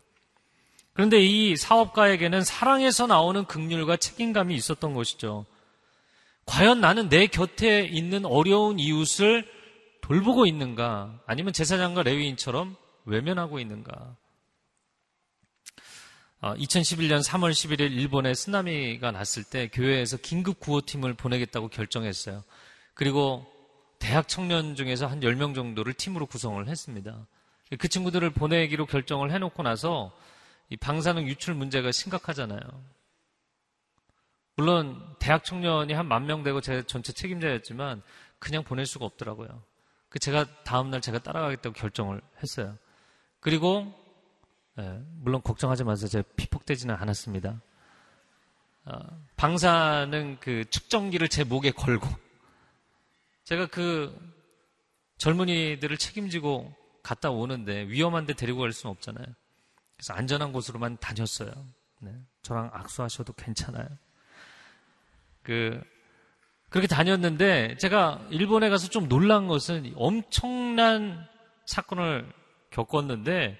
[0.94, 5.46] 그런데 이 사업가에게는 사랑에서 나오는 극률과 책임감이 있었던 것이죠.
[6.44, 9.59] 과연 나는 내 곁에 있는 어려운 이웃을
[10.10, 11.20] 돌보고 있는가?
[11.24, 14.16] 아니면 제사장과 레위인처럼 외면하고 있는가?
[16.42, 22.42] 2011년 3월 11일 일본에 쓰나미가 났을 때 교회에서 긴급 구호팀을 보내겠다고 결정했어요.
[22.94, 23.46] 그리고
[24.00, 27.28] 대학 청년 중에서 한 10명 정도를 팀으로 구성을 했습니다.
[27.78, 30.10] 그 친구들을 보내기로 결정을 해놓고 나서
[30.70, 32.58] 이 방사능 유출 문제가 심각하잖아요.
[34.56, 38.02] 물론 대학 청년이 한 만 명 되고 제 전체 책임자였지만
[38.40, 39.69] 그냥 보낼 수가 없더라고요.
[40.10, 42.76] 그 제가 다음날 제가 따라가겠다고 결정을 했어요.
[43.40, 43.92] 그리고
[44.78, 46.08] 예, 물론 걱정하지 마세요.
[46.08, 47.60] 제가 피폭되지는 않았습니다.
[48.84, 48.98] 어,
[49.36, 52.06] 방사능 그 측정기를 제 목에 걸고
[53.44, 54.14] 제가 그
[55.18, 59.26] 젊은이들을 책임지고 갔다 오는데 위험한 데 데리고 갈 수는 없잖아요.
[59.96, 61.52] 그래서 안전한 곳으로만 다녔어요.
[62.00, 62.14] 네.
[62.42, 63.86] 저랑 악수하셔도 괜찮아요.
[65.42, 65.80] 그,
[66.70, 71.26] 그렇게 다녔는데 제가 일본에 가서 좀 놀란 것은 엄청난
[71.66, 72.32] 사건을
[72.70, 73.58] 겪었는데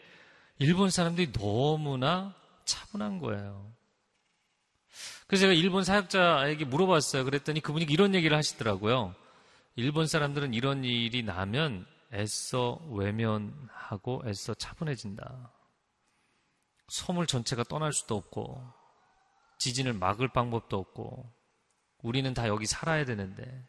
[0.58, 3.72] 일본 사람들이 너무나 차분한 거예요.
[5.26, 7.24] 그래서 제가 일본 사역자에게 물어봤어요.
[7.24, 9.14] 그랬더니 그분이 이런 얘기를 하시더라고요.
[9.76, 15.52] 일본 사람들은 이런 일이 나면 애써 외면하고 애써 차분해진다.
[16.88, 18.62] 섬을 전체가 떠날 수도 없고
[19.58, 21.39] 지진을 막을 방법도 없고
[22.02, 23.64] 우리는 다 여기 살아야 되는데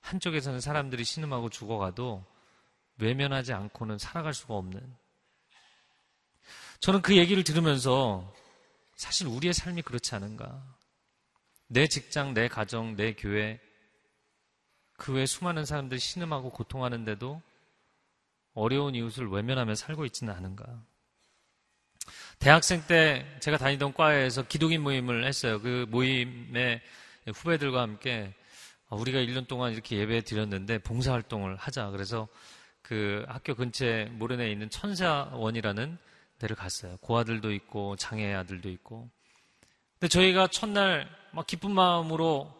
[0.00, 2.24] 한쪽에서는 사람들이 신음하고 죽어가도
[2.98, 4.80] 외면하지 않고는 살아갈 수가 없는
[6.80, 8.32] 저는 그 얘기를 들으면서
[8.96, 10.62] 사실 우리의 삶이 그렇지 않은가.
[11.68, 13.60] 내 직장, 내 가정, 내 교회,
[14.96, 17.40] 그 외 수많은 사람들이 신음하고 고통하는데도
[18.54, 20.66] 어려운 이웃을 외면하며 살고 있지는 않은가.
[22.38, 25.60] 대학생 때 제가 다니던 과에서 기독인 모임을 했어요.
[25.60, 26.82] 그 모임에
[27.34, 28.34] 후배들과 함께
[28.90, 31.90] 우리가 1년 동안 이렇게 예배 드렸는데 봉사활동을 하자.
[31.90, 32.28] 그래서
[32.82, 35.98] 그 학교 근처에 모래내에 있는 천사원이라는
[36.38, 36.96] 데를 갔어요.
[36.98, 39.08] 고아들도 있고 장애 아들도 있고.
[39.98, 42.52] 근데 저희가 첫날 막 기쁜 마음으로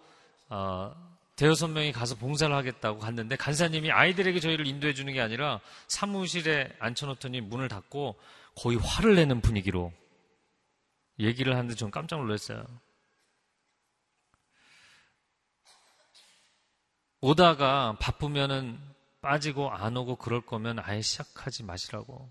[0.50, 0.94] 어,
[1.36, 7.40] 대여섯 명이 가서 봉사를 하겠다고 갔는데 간사님이 아이들에게 저희를 인도해 주는 게 아니라 사무실에 앉혀놓더니
[7.40, 8.16] 문을 닫고
[8.56, 9.90] 거의 화를 내는 분위기로
[11.18, 12.64] 얘기를 하는데 좀 깜짝 놀랐어요.
[17.22, 18.78] 오다가 바쁘면은
[19.20, 22.30] 빠지고 안 오고 그럴 거면 아예 시작하지 마시라고.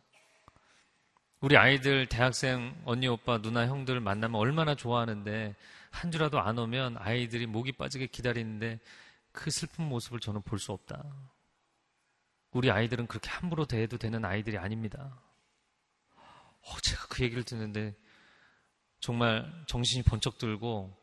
[1.42, 5.56] 우리 아이들 대학생 언니 오빠 누나 형들 만나면 얼마나 좋아하는데
[5.92, 8.80] 한 주라도 안 오면 아이들이 목이 빠지게 기다리는데
[9.32, 11.04] 그 슬픈 모습을 저는 볼 수 없다.
[12.52, 15.22] 우리 아이들은 그렇게 함부로 대해도 되는 아이들이 아닙니다.
[16.62, 17.96] 어, 제가 그 얘기를 듣는데
[19.00, 20.98] 정말 정신이 번쩍 들고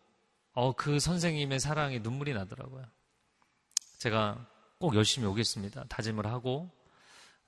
[0.54, 2.84] 어, 그 선생님의 사랑에 눈물이 나더라고요.
[4.06, 4.46] 제가
[4.78, 5.84] 꼭 열심히 오겠습니다.
[5.88, 6.70] 다짐을 하고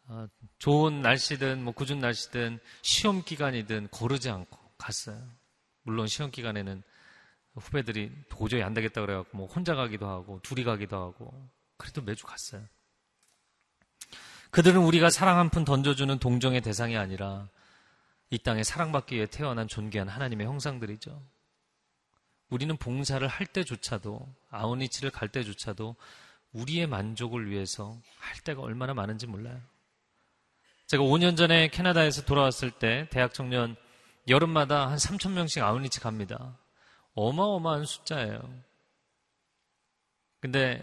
[0.08, 0.26] 어,
[0.58, 5.22] 좋은 날씨든 뭐 궂은 날씨든 시험 기간이든 거르지 않고 갔어요.
[5.82, 6.82] 물론 시험 기간에는
[7.54, 12.66] 후배들이 도저히 안 되겠다 그래갖고 뭐 혼자 가기도 하고 둘이 가기도 하고 그래도 매주 갔어요.
[14.50, 17.48] 그들은 우리가 사랑 한 푼 던져주는 동정의 대상이 아니라
[18.30, 21.22] 이 땅에 사랑받기 위해 태어난 존귀한 하나님의 형상들이죠.
[22.50, 25.94] 우리는 봉사를 할 때조차도 아우니치를 갈 때조차도
[26.52, 29.60] 우리의 만족을 위해서 할 때가 얼마나 많은지 몰라요.
[30.86, 33.76] 제가 5년 전에 캐나다에서 돌아왔을 때 대학 청년
[34.26, 36.56] 여름마다 한 3천 명씩 아웃리치 갑니다.
[37.14, 38.40] 어마어마한 숫자예요.
[40.40, 40.82] 근데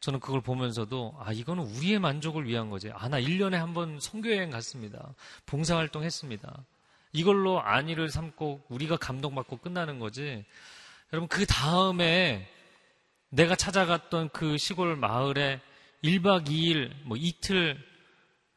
[0.00, 2.90] 저는 그걸 보면서도 아 이거는 우리의 만족을 위한 거지.
[2.92, 5.14] 아 나 1년에 한 번 선교여행 갔습니다.
[5.46, 6.64] 봉사활동 했습니다.
[7.12, 10.44] 이걸로 안위를 삼고 우리가 감동받고 끝나는 거지.
[11.12, 12.48] 여러분 그 다음에
[13.32, 15.60] 내가 찾아갔던 그 시골 마을에
[16.02, 17.78] 1박 2일 뭐 이틀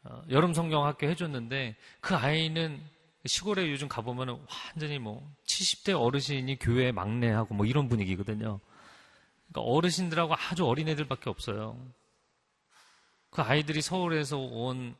[0.03, 2.81] 어, 여름 성경 학교 해줬는데 그 아이는
[3.25, 8.59] 시골에 요즘 가보면 완전히 뭐 70대 어르신이 교회 막내하고 뭐 이런 분위기거든요.
[9.51, 11.79] 그러니까 어르신들하고 아주 어린애들밖에 없어요.
[13.31, 14.95] 그 아이들이 서울에서 온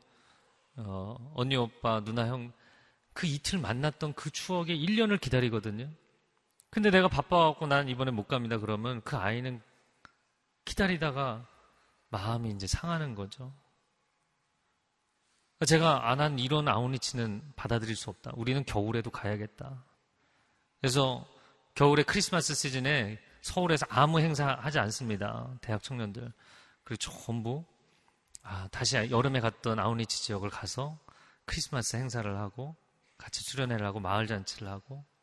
[0.76, 2.52] 어, 언니 오빠 누나 형
[3.16, 5.88] 그 이틀 만났던 그 추억에 1년을 기다리거든요.
[6.76, 8.58] 근데 내가 바빠갖고 난 이번에 못 갑니다.
[8.58, 9.62] 그러면 그 아이는
[10.66, 11.48] 기다리다가
[12.10, 13.50] 마음이 이제 상하는 거죠.
[15.66, 18.32] 제가 안 한 이런 아우니치는 받아들일 수 없다.
[18.34, 19.82] 우리는 겨울에도 가야겠다.
[20.82, 21.26] 그래서
[21.74, 25.48] 겨울에 크리스마스 시즌에 서울에서 아무 행사 하지 않습니다.
[25.62, 26.30] 대학 청년들.
[26.84, 27.64] 그리고 전부
[28.42, 30.98] 아, 다시 여름에 갔던 아우니치 지역을 가서
[31.46, 32.76] 크리스마스 행사를 하고
[33.16, 35.15] 같이 수련회를 하고 마을 잔치를 하고 그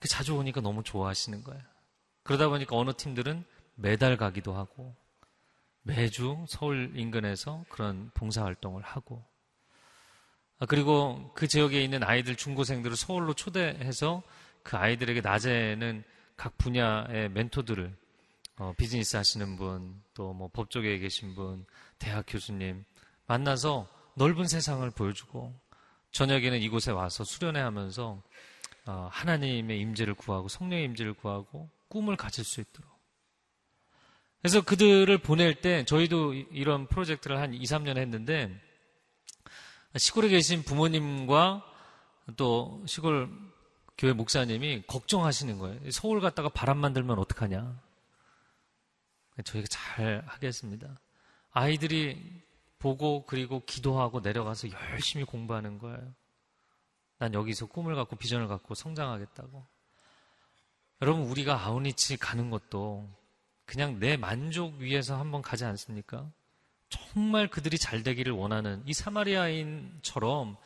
[0.00, 1.62] 자주 오니까 너무 좋아하시는 거예요.
[2.22, 4.94] 그러다 보니까 어느 팀들은 매달 가기도 하고
[5.82, 9.24] 매주 서울 인근에서 그런 봉사활동을 하고
[10.58, 14.22] 아, 그리고 그 지역에 있는 아이들 중고생들을 서울로 초대해서
[14.62, 16.04] 그 아이들에게 낮에는
[16.36, 17.94] 각 분야의 멘토들을
[18.56, 21.66] 어, 비즈니스 하시는 분, 또 뭐 법조계에 계신 분,
[21.98, 22.84] 대학 교수님
[23.26, 25.52] 만나서 넓은 세상을 보여주고
[26.12, 28.22] 저녁에는 이곳에 와서 수련회 하면서 어,
[28.84, 32.92] 하나님의 임재를 구하고 성령의 임재를 구하고 꿈을 가질 수 있도록
[34.40, 38.54] 그래서 그들을 보낼 때 저희도 이런 프로젝트를 한 2, 3년 했는데
[39.96, 41.64] 시골에 계신 부모님과
[42.36, 43.30] 또 시골
[43.96, 45.90] 교회 목사님이 걱정하시는 거예요.
[45.90, 47.80] 서울 갔다가 바람 만 들면 어떡하냐.
[49.44, 51.00] 저희가 잘 하겠습니다.
[51.50, 52.42] 아이들이
[52.78, 56.12] 보고 그리고 기도하고 내려가서 열심히 공부하는 거예요.
[57.18, 59.64] 난 여기서 꿈을 갖고 비전을 갖고 성장하겠다고.
[61.02, 63.08] 여러분 우리가 아우니치 가는 것도
[63.66, 66.30] 그냥 내 만족 위해서 한번 가지 않습니까?
[66.88, 70.56] 정말 그들이 잘 되기를 원하는 이 사마리아인처럼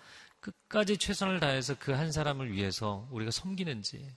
[0.40, 4.08] 끝까지 최선을 다해서 그 한 사람을 위해서 우리가 섬기는지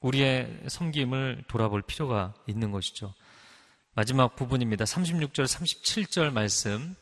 [0.00, 3.14] 우리의 섬김을 돌아볼 필요가 있는 것이죠.
[3.94, 4.84] 마지막 부분입니다.
[4.84, 6.94] 36절, 37절 말씀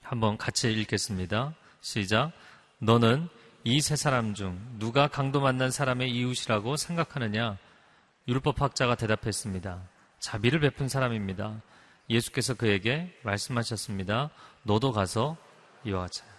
[0.00, 1.54] 한번 같이 읽겠습니다.
[1.82, 2.32] 시작.
[2.80, 3.28] 너는
[3.64, 7.58] 이 세 사람 중 누가 강도 만난 사람의 이웃이라고 생각하느냐?
[8.26, 9.82] 율법학자가 대답했습니다.
[10.18, 11.60] 자비를 베푼 사람입니다.
[12.08, 14.30] 예수께서 그에게 말씀하셨습니다.
[14.62, 15.36] 너도 가서
[15.84, 16.32] 이와 같이 하라.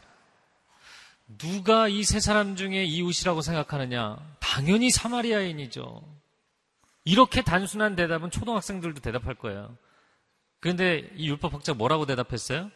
[1.38, 4.17] 누가 이 세 사람 중에 이웃이라고 생각하느냐?
[4.39, 6.01] 당연히 사마리아인이죠.
[7.06, 9.77] 이렇게 단순한 대답은 초등학생들도 대답할 거예요.
[10.60, 12.69] 그런데 이 율법학자 뭐라고 대답했어요?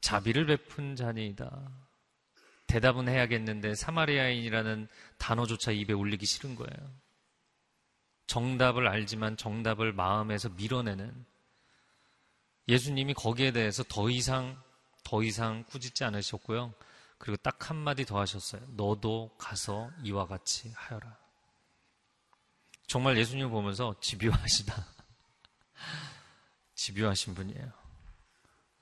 [0.00, 1.50] 자비를 베푼 자니이다.
[2.72, 6.90] 대답은 해야겠는데 사마리아인이라는 단어조차 입에 올리기 싫은 거예요.
[8.26, 11.26] 정답을 알지만 정답을 마음에서 밀어내는
[12.68, 14.58] 예수님이 거기에 대해서 더 이상
[15.04, 16.72] 더 이상 꾸짖지 않으셨고요.
[17.18, 18.62] 그리고 딱 한마디 더 하셨어요.
[18.68, 21.18] 너도 가서 이와 같이 하여라.
[22.86, 24.86] 정말 예수님을 보면서 집요하시다.
[26.74, 27.81] 집요하신 분이에요.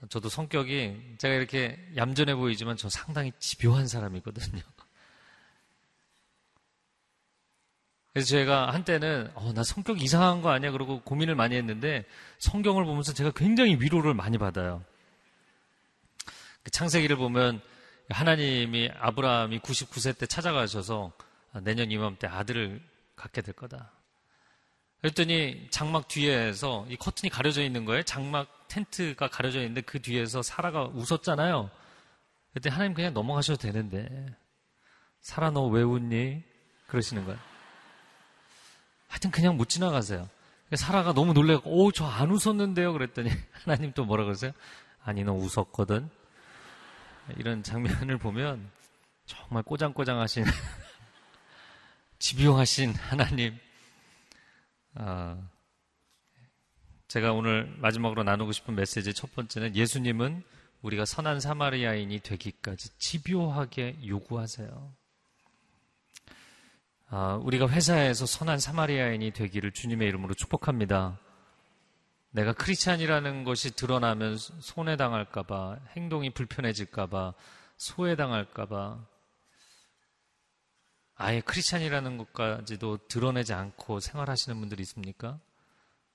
[0.09, 4.63] 저도 성격이 제가 이렇게 얌전해 보이지만 저 상당히 집요한 사람이거든요.
[8.13, 12.05] 그래서 제가 한때는 어, 나 성격 이상한 거 아니야 그러고 고민을 많이 했는데
[12.39, 14.83] 성경을 보면서 제가 굉장히 위로를 많이 받아요.
[16.63, 17.61] 그 창세기를 보면
[18.09, 21.13] 하나님이 아브라함이 99세 때 찾아가셔서
[21.63, 22.83] 내년 이맘때 아들을
[23.15, 23.93] 갖게 될 거다.
[25.01, 28.03] 그랬더니 장막 뒤에서 이 커튼이 가려져 있는 거예요.
[28.03, 31.71] 장막 텐트가 가려져 있는데 그 뒤에서 사라가 웃었잖아요.
[32.53, 34.27] 그때 하나님 그냥 넘어가셔도 되는데
[35.21, 36.43] 사라 너 왜 웃니?
[36.89, 37.39] 그러시는 거예요.
[39.09, 40.29] 하여튼 그냥 못 지나가세요.
[40.75, 42.93] 사라가 너무 놀래고 오 저 안 웃었는데요.
[42.93, 43.31] 그랬더니
[43.65, 44.53] 하나님 또 뭐라 그러세요?
[45.03, 46.09] 아니 너 웃었거든.
[47.37, 48.71] 이런 장면을 보면
[49.25, 50.45] 정말 꼬장꼬장하신
[52.19, 53.59] 집요하신 하나님.
[54.95, 55.39] 아,
[57.09, 60.43] 제가 오늘 마지막으로 나누고 싶은 메시지 첫 번째는 예수님은
[60.83, 64.93] 우리가 선한 사마리아인이 되기까지 집요하게 요구하세요.
[67.09, 71.19] 아, 우리가 회사에서 선한 사마리아인이 되기를 주님의 이름으로 축복합니다.
[72.31, 77.35] 내가 크리스찬이라는 것이 드러나면 손해당할까봐, 행동이 불편해질까봐,
[77.77, 79.05] 소외당할까봐,
[81.23, 85.39] 아예 크리스찬이라는 것까지도 드러내지 않고 생활하시는 분들이 있습니까?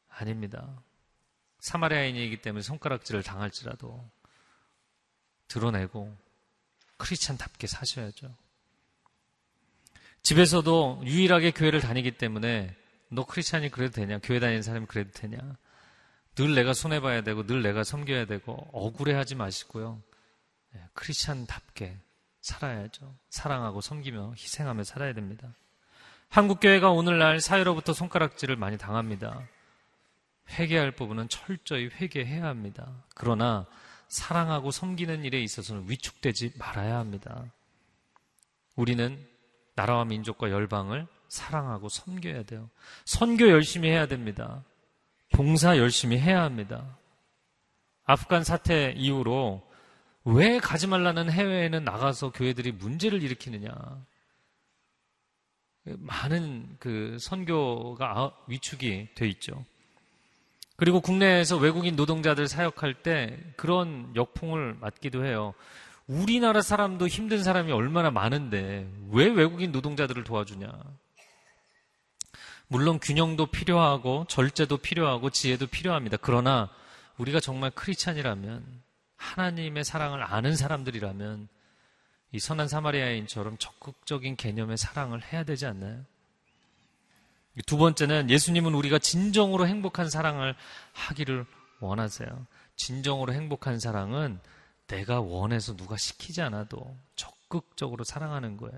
[0.09, 0.81] 아닙니다.
[1.59, 4.03] 사마리아인이기 때문에 손가락질을 당할지라도
[5.47, 6.11] 드러내고
[6.97, 8.35] 크리스찬답게 사셔야죠.
[10.23, 12.75] 집에서도 유일하게 교회를 다니기 때문에
[13.09, 14.17] 너 크리스찬이 그래도 되냐?
[14.23, 15.37] 교회 다니는 사람이 그래도 되냐?
[16.33, 20.01] 늘 내가 손해봐야 되고 늘 내가 섬겨야 되고 억울해하지 마시고요.
[20.73, 21.95] 예, 크리스찬답게
[22.45, 23.15] 살아야죠.
[23.29, 25.47] 사랑하고 섬기며 희생하며 살아야 됩니다.
[26.29, 29.41] 한국 교회가 오늘날 사회로부터 손가락질을 많이 당합니다.
[30.51, 33.03] 회개할 부분은 철저히 회개해야 합니다.
[33.15, 33.65] 그러나
[34.09, 37.43] 사랑하고 섬기는 일에 있어서는 위축되지 말아야 합니다.
[38.75, 39.27] 우리는
[39.75, 42.69] 나라와 민족과 열방을 사랑하고 섬겨야 돼요.
[43.05, 44.63] 선교 열심히 해야 됩니다.
[45.33, 46.95] 봉사 열심히 해야 합니다.
[48.05, 49.64] 아프간 사태 이후로
[50.25, 53.71] 왜 가지 말라는 해외에는 나가서 교회들이 문제를 일으키느냐.
[55.83, 59.63] 많은 그 선교가 위축이 돼 있죠.
[60.77, 65.53] 그리고 국내에서 외국인 노동자들 사역할 때 그런 역풍을 맞기도 해요.
[66.07, 70.71] 우리나라 사람도 힘든 사람이 얼마나 많은데 왜 외국인 노동자들을 도와주냐?
[72.67, 76.17] 물론 균형도 필요하고 절제도 필요하고 지혜도 필요합니다.
[76.17, 76.69] 그러나
[77.17, 78.84] 우리가 정말 크리스찬이라면
[79.25, 81.47] 하나님의 사랑을 아는 사람들이라면
[82.31, 86.03] 이 선한 사마리아인처럼 적극적인 개념의 사랑을 해야 되지 않나요?
[87.65, 90.55] 두 번째는 예수님은 우리가 진정으로 행복한 사랑을
[90.93, 91.45] 하기를
[91.79, 92.45] 원하세요.
[92.75, 94.39] 진정으로 행복한 사랑은
[94.87, 98.77] 내가 원해서 누가 시키지 않아도 적극적으로 사랑하는 거예요.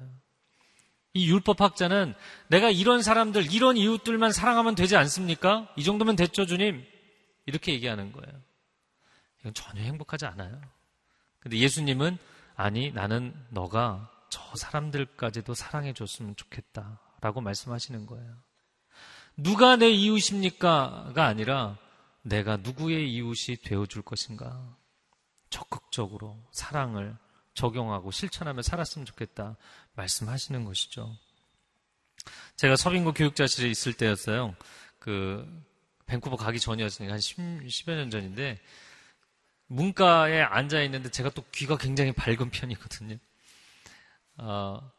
[1.13, 2.13] 이 율법학자는
[2.47, 5.67] 내가 이런 사람들, 이런 이웃들만 사랑하면 되지 않습니까?
[5.75, 6.85] 이 정도면 됐죠, 주님?
[7.47, 8.46] 이렇게 얘기하는 거예요.
[9.39, 10.59] 이건 전혀 행복하지 않아요.
[11.39, 12.17] 근데 예수님은
[12.55, 16.99] 아니, 나는 너가 저 사람들까지도 사랑해 줬으면 좋겠다.
[17.21, 18.35] 라고 말씀하시는 거예요.
[19.37, 21.13] 누가 내 이웃입니까?
[21.15, 21.77] 가 아니라
[22.23, 24.75] 내가 누구의 이웃이 되어줄 것인가?
[25.49, 27.15] 적극적으로 사랑을
[27.53, 29.55] 적용하고 실천하며 살았으면 좋겠다
[29.93, 31.15] 말씀하시는 것이죠.
[32.55, 34.55] 제가 서빙고 교육자실에 있을 때였어요.
[34.99, 35.47] 그
[36.07, 38.59] 밴쿠버 가기 전이었으니까 한 10, 10여 년 전인데
[39.67, 43.17] 문과에 앉아 있는데 제가 또 귀가 굉장히 밝은 편이거든요.
[44.37, 44.91] 어,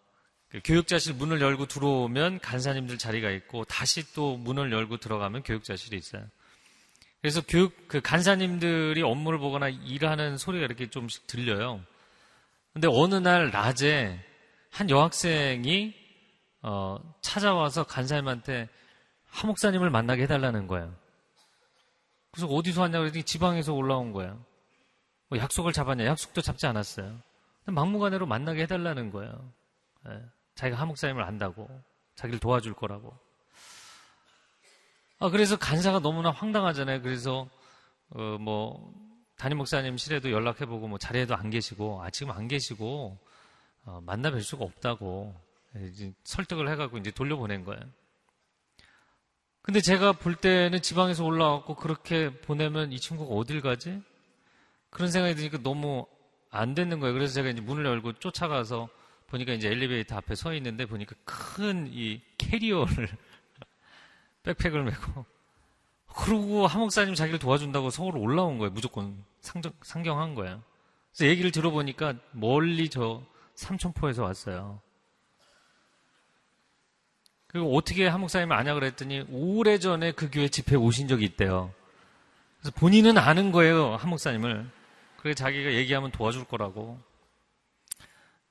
[0.48, 6.24] 그 교육자실 문을 열고 들어오면 간사님들 자리가 있고 다시 또 문을 열고 들어가면 교육자실이 있어요.
[7.20, 11.80] 그래서 교육 그 간사님들이 업무를 보거나 일하는 소리가 이렇게 좀씩 들려요.
[12.72, 14.24] 근데 어느 날 낮에
[14.70, 15.94] 한 여학생이
[16.62, 18.68] 어, 찾아와서 간사님한테
[19.26, 20.94] 하 목사님을 만나게 해달라는 거예요.
[22.32, 24.44] 그래서 어디서 왔냐 그랬더니 지방에서 올라온 거예요.
[25.28, 26.04] 뭐 약속을 잡았냐?
[26.04, 27.20] 약속도 잡지 않았어요.
[27.66, 29.52] 막무가내로 만나게 해달라는 거예요.
[30.08, 30.22] 예,
[30.54, 31.68] 자기가 하목사님을 안다고.
[32.14, 33.16] 자기를 도와줄 거라고.
[35.20, 37.02] 아, 그래서 간사가 너무나 황당하잖아요.
[37.02, 37.48] 그래서,
[38.10, 38.92] 어, 뭐,
[39.36, 43.18] 담임 목사님 실에도 연락해보고, 뭐, 자리에도 안 계시고, 아, 지금 안 계시고,
[43.84, 45.34] 어, 만나 뵐 수가 없다고.
[45.86, 47.80] 이제 설득을 해갖고 이제 돌려보낸 거예요.
[49.62, 54.00] 근데 제가 볼 때는 지방에서 올라왔고, 그렇게 보내면 이 친구가 어딜 가지?
[54.90, 56.06] 그런 생각이 드니까 너무
[56.50, 57.14] 안 됐는 거예요.
[57.14, 58.88] 그래서 제가 이제 문을 열고 쫓아가서
[59.26, 63.08] 보니까 이제 엘리베이터 앞에 서 있는데 보니까 큰 이 캐리어를
[64.42, 65.26] 백팩을 메고
[66.14, 68.70] 그러고 하목사님 자기를 도와준다고 서울 올라온 거예요.
[68.72, 70.62] 무조건 상정, 상경한 거예요.
[71.12, 73.22] 그래서 얘기를 들어보니까 멀리 저
[73.54, 74.80] 삼천포에서 왔어요.
[77.46, 81.72] 그리고 어떻게 하목사님을 아냐 그랬더니 오래전에 그 교회 집회에 오신 적이 있대요.
[82.60, 83.96] 그래서 본인은 아는 거예요.
[83.96, 84.70] 하목사님을.
[85.18, 86.98] 그래 자기가 얘기하면 도와줄 거라고.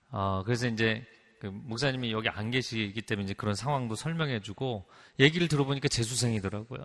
[0.09, 1.05] 어, 그래서 이제
[1.39, 4.85] 그 목사님이 여기 안 계시기 때문에 이제 그런 상황도 설명해주고
[5.19, 6.83] 얘기를 들어보니까 재수생이더라고요.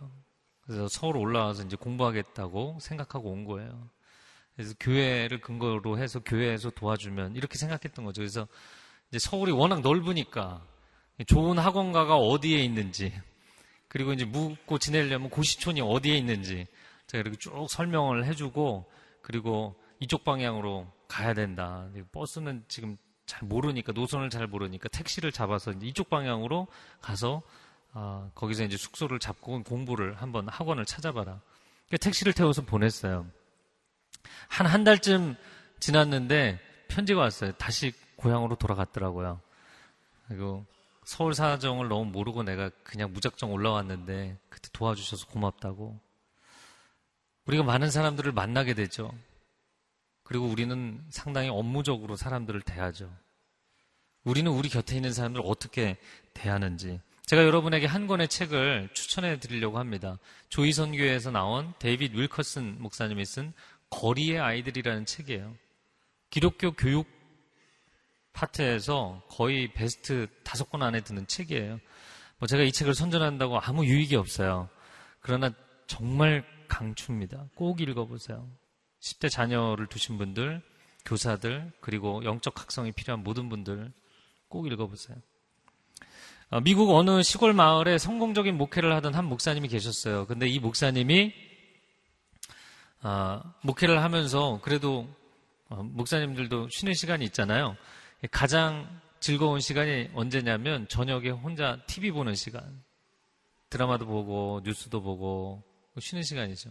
[0.62, 3.90] 그래서 서울 올라와서 이제 공부하겠다고 생각하고 온 거예요.
[4.54, 8.20] 그래서 교회를 근거로 해서 교회에서 도와주면 이렇게 생각했던 거죠.
[8.20, 8.46] 그래서
[9.08, 10.64] 이제 서울이 워낙 넓으니까
[11.26, 13.12] 좋은 학원가가 어디에 있는지
[13.88, 16.68] 그리고 이제 묵고 지내려면 고시촌이 어디에 있는지
[17.08, 21.88] 제가 이렇게 쭉 설명을 해주고 그리고 이쪽 방향으로 가야 된다.
[22.12, 22.96] 버스는 지금
[23.26, 26.66] 잘 모르니까 노선을 잘 모르니까 택시를 잡아서 이쪽 방향으로
[27.00, 27.42] 가서
[27.92, 31.40] 아, 거기서 이제 숙소를 잡고 공부를 한번 학원을 찾아봐라.
[31.86, 33.26] 그러니까 택시를 태워서 보냈어요.
[34.48, 35.36] 한 한 달쯤
[35.80, 36.58] 지났는데
[36.88, 37.52] 편지가 왔어요.
[37.52, 39.40] 다시 고향으로 돌아갔더라고요.
[40.28, 40.64] 그리고
[41.04, 45.98] 서울 사정을 너무 모르고 내가 그냥 무작정 올라왔는데 그때 도와주셔서 고맙다고.
[47.46, 49.12] 우리가 많은 사람들을 만나게 되죠.
[50.22, 53.10] 그리고 우리는 상당히 업무적으로 사람들을 대하죠.
[54.24, 55.96] 우리는 우리 곁에 있는 사람들을 어떻게
[56.32, 57.00] 대하는지.
[57.26, 60.18] 제가 여러분에게 한 권의 책을 추천해 드리려고 합니다.
[60.48, 63.52] 조이선 교회에서 나온 데이빗 윌커슨 목사님이 쓴
[63.90, 65.54] 거리의 아이들이라는 책이에요.
[66.30, 67.06] 기독교 교육
[68.32, 71.80] 파트에서 거의 베스트 다섯 권 안에 드는 책이에요.
[72.38, 74.68] 뭐 제가 이 책을 선전한다고 아무 유익이 없어요.
[75.20, 75.52] 그러나
[75.86, 77.48] 정말 강추입니다.
[77.54, 78.48] 꼭 읽어보세요.
[79.00, 80.62] 10대 자녀를 두신 분들,
[81.04, 83.92] 교사들, 그리고 영적 각성이 필요한 모든 분들
[84.48, 85.18] 꼭 읽어보세요.
[86.50, 90.26] 어, 미국 어느 시골 마을에 성공적인 목회를 하던 한 목사님이 계셨어요.
[90.26, 91.32] 근데 이 목사님이
[93.02, 95.08] 어, 목회를 하면서 그래도
[95.68, 97.76] 어, 목사님들도 쉬는 시간이 있잖아요.
[98.30, 102.82] 가장 즐거운 시간이 언제냐면 저녁에 혼자 TV 보는 시간.
[103.68, 105.62] 드라마도 보고 뉴스도 보고
[106.00, 106.70] 쉬는 시간이죠.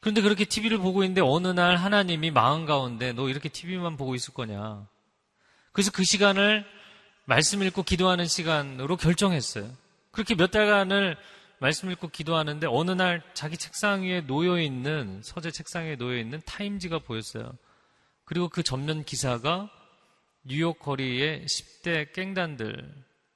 [0.00, 4.34] 그런데 그렇게 TV를 보고 있는데 어느 날 하나님이 마음 가운데 너 이렇게 TV만 보고 있을
[4.34, 4.86] 거냐.
[5.72, 6.64] 그래서 그 시간을
[7.24, 9.70] 말씀 읽고 기도하는 시간으로 결정했어요.
[10.10, 11.16] 그렇게 몇 달간을
[11.58, 16.42] 말씀 읽고 기도하는데 어느 날 자기 책상 위에 놓여 있는 서재 책상 위에 놓여 있는
[16.44, 17.52] 타임지가 보였어요.
[18.24, 19.70] 그리고 그 전면 기사가
[20.42, 22.94] 뉴욕 거리의 10대 깽단들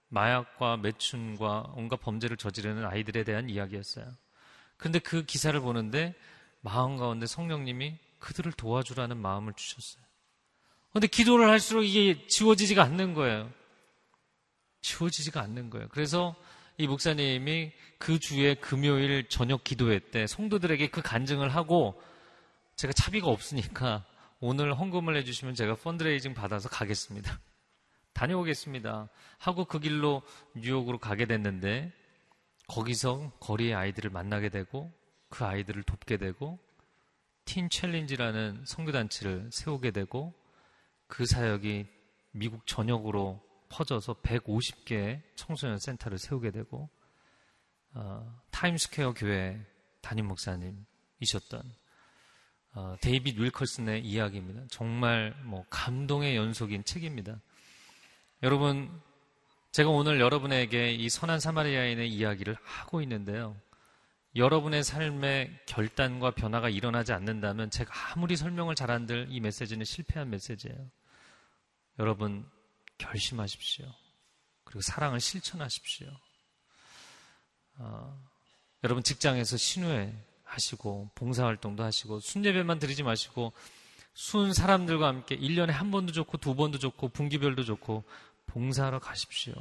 [0.08, 4.06] 마약과 매춘과 온갖 범죄를 저지르는 아이들에 대한 이야기였어요.
[4.78, 6.14] 근데 그 기사를 보는데
[6.60, 10.02] 마음 가운데 성령님이 그들을 도와주라는 마음을 주셨어요.
[10.92, 13.50] 근데 기도를 할수록 이게 지워지지가 않는 거예요.
[14.80, 15.88] 지워지지가 않는 거예요.
[15.90, 16.34] 그래서
[16.78, 22.00] 이 목사님이 그 주에 금요일 저녁 기도회 때 성도들에게 그 간증을 하고
[22.76, 24.04] 제가 차비가 없으니까
[24.40, 27.40] 오늘 헌금을 해주시면 제가 펀드레이징 받아서 가겠습니다.
[28.12, 29.08] 다녀오겠습니다.
[29.38, 30.22] 하고 그 길로
[30.54, 31.92] 뉴욕으로 가게 됐는데
[32.68, 34.92] 거기서 거리의 아이들을 만나게 되고
[35.28, 36.58] 그 아이들을 돕게 되고
[37.44, 40.34] 틴 챌린지라는 성교단체를 세우게 되고
[41.06, 41.86] 그 사역이
[42.32, 46.88] 미국 전역으로 퍼져서 150개의 청소년 센터를 세우게 되고
[47.94, 49.60] 어, 타임스퀘어 교회
[50.02, 51.74] 담임 목사님이셨던
[52.74, 54.62] 어, 데이빗 윌커슨의 이야기입니다.
[54.70, 57.40] 정말 뭐 감동의 연속인 책입니다.
[58.42, 59.00] 여러분,
[59.72, 63.56] 제가 오늘 여러분에게 이 선한 사마리아인의 이야기를 하고 있는데요.
[64.36, 70.90] 여러분의 삶에 결단과 변화가 일어나지 않는다면 제가 아무리 설명을 잘한들 이 메시지는 실패한 메시지예요.
[71.98, 72.48] 여러분,
[72.98, 73.86] 결심하십시오.
[74.64, 76.08] 그리고 사랑을 실천하십시오.
[77.78, 78.28] 어,
[78.84, 80.12] 여러분 직장에서 신우회
[80.44, 83.52] 하시고 봉사활동도 하시고 순예배만 드리지 마시고
[84.14, 88.04] 순 사람들과 함께 1년에 한 번도 좋고 두 번도 좋고 분기별도 좋고
[88.48, 89.54] 봉사하러 가십시오.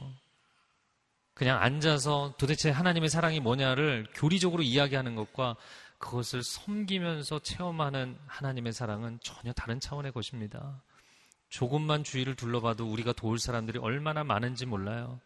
[1.34, 5.56] 그냥 앉아서 도대체 하나님의 사랑이 뭐냐를 교리적으로 이야기하는 것과
[6.00, 10.82] 그것을 섬기면서 체험하는 하나님의 사랑은 전혀 다른 차원의 것입니다.
[11.50, 15.20] 조금만 주위를 둘러봐도 우리가 도울 사람들이 얼마나 많은지 몰라요.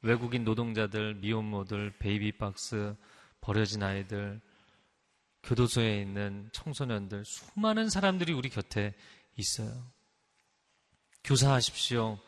[0.00, 2.94] 외국인 노동자들, 미혼모들, 베이비박스,
[3.40, 4.40] 버려진 아이들,
[5.42, 8.94] 교도소에 있는 청소년들, 수많은 사람들이 우리 곁에
[9.36, 9.92] 있어요.
[11.22, 12.18] 교사하십시오.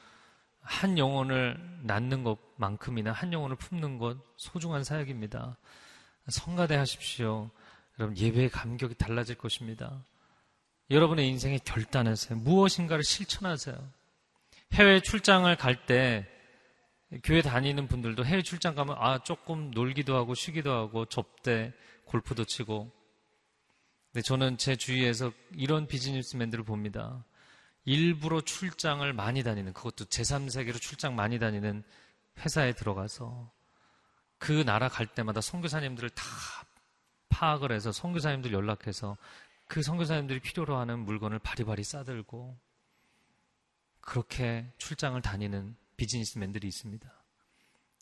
[0.66, 5.56] 한 영혼을 낳는 것만큼이나 한 영혼을 품는 것 소중한 사역입니다.
[6.28, 7.50] 성가대 하십시오.
[7.98, 10.04] 여러분 예배의 감격이 달라질 것입니다.
[10.90, 12.38] 여러분의 인생에 결단하세요.
[12.40, 13.76] 무엇인가를 실천하세요.
[14.72, 16.26] 해외 출장을 갈 때
[17.22, 21.72] 교회 다니는 분들도 해외 출장 가면 아 조금 놀기도 하고 쉬기도 하고 접대
[22.06, 22.90] 골프도 치고
[24.12, 27.24] 근데 저는 제 주위에서 이런 비즈니스맨들을 봅니다.
[27.86, 31.82] 일부러 출장을 많이 다니는 그것도 제3세계로 출장 많이 다니는
[32.40, 33.50] 회사에 들어가서
[34.38, 36.24] 그 나라 갈 때마다 선교사님들을 다
[37.30, 39.16] 파악을 해서 선교사님들 연락해서
[39.68, 42.58] 그 선교사님들이 필요로 하는 물건을 바리바리 싸들고
[44.00, 47.10] 그렇게 출장을 다니는 비즈니스맨들이 있습니다.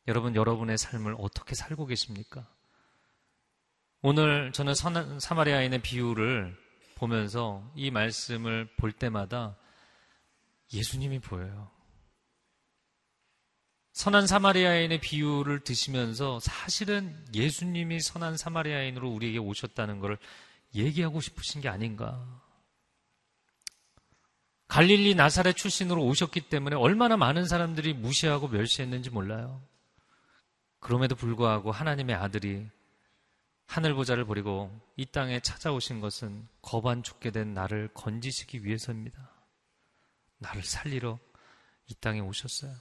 [0.08, 2.46] 여러분, 여러분의 삶을 어떻게 살고 계십니까?
[4.02, 4.74] 오늘 저는
[5.18, 6.56] 사마리아인의 비유를
[6.96, 9.56] 보면서 이 말씀을 볼 때마다
[10.72, 11.70] 예수님이 보여요.
[13.92, 20.18] 선한 사마리아인의 비유를 드시면서 사실은 예수님이 선한 사마리아인으로 우리에게 오셨다는 것을
[20.74, 22.42] 얘기하고 싶으신 게 아닌가.
[24.66, 29.62] 갈릴리 나사렛 출신으로 오셨기 때문에 얼마나 많은 사람들이 무시하고 멸시했는지 몰라요.
[30.80, 32.66] 그럼에도 불구하고 하나님의 아들이
[33.66, 39.33] 하늘 보자를 버리고 이 땅에 찾아오신 것은 거반 죽게 된 나를 건지시기 위해서입니다.
[40.38, 41.18] 나를 살리러
[41.86, 42.74] 이 땅에 오셨어요.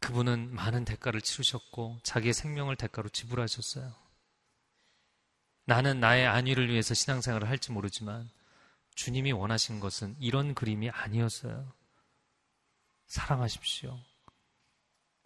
[0.00, 3.94] 그분은 많은 대가를 치르셨고 자기의 생명을 대가로 지불하셨어요.
[5.64, 8.30] 나는 나의 안위를 위해서 신앙생활을 할지 모르지만
[8.94, 11.72] 주님이 원하신 것은 이런 그림이 아니었어요.
[13.06, 13.98] 사랑하십시오.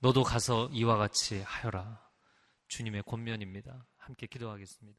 [0.01, 2.01] 너도 가서 이와 같이 하여라.
[2.68, 3.86] 주님의 권면입니다.
[3.99, 4.99] 함께 기도하겠습니다.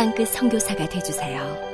[0.00, 1.69] 땅끝 성교사가 되주세요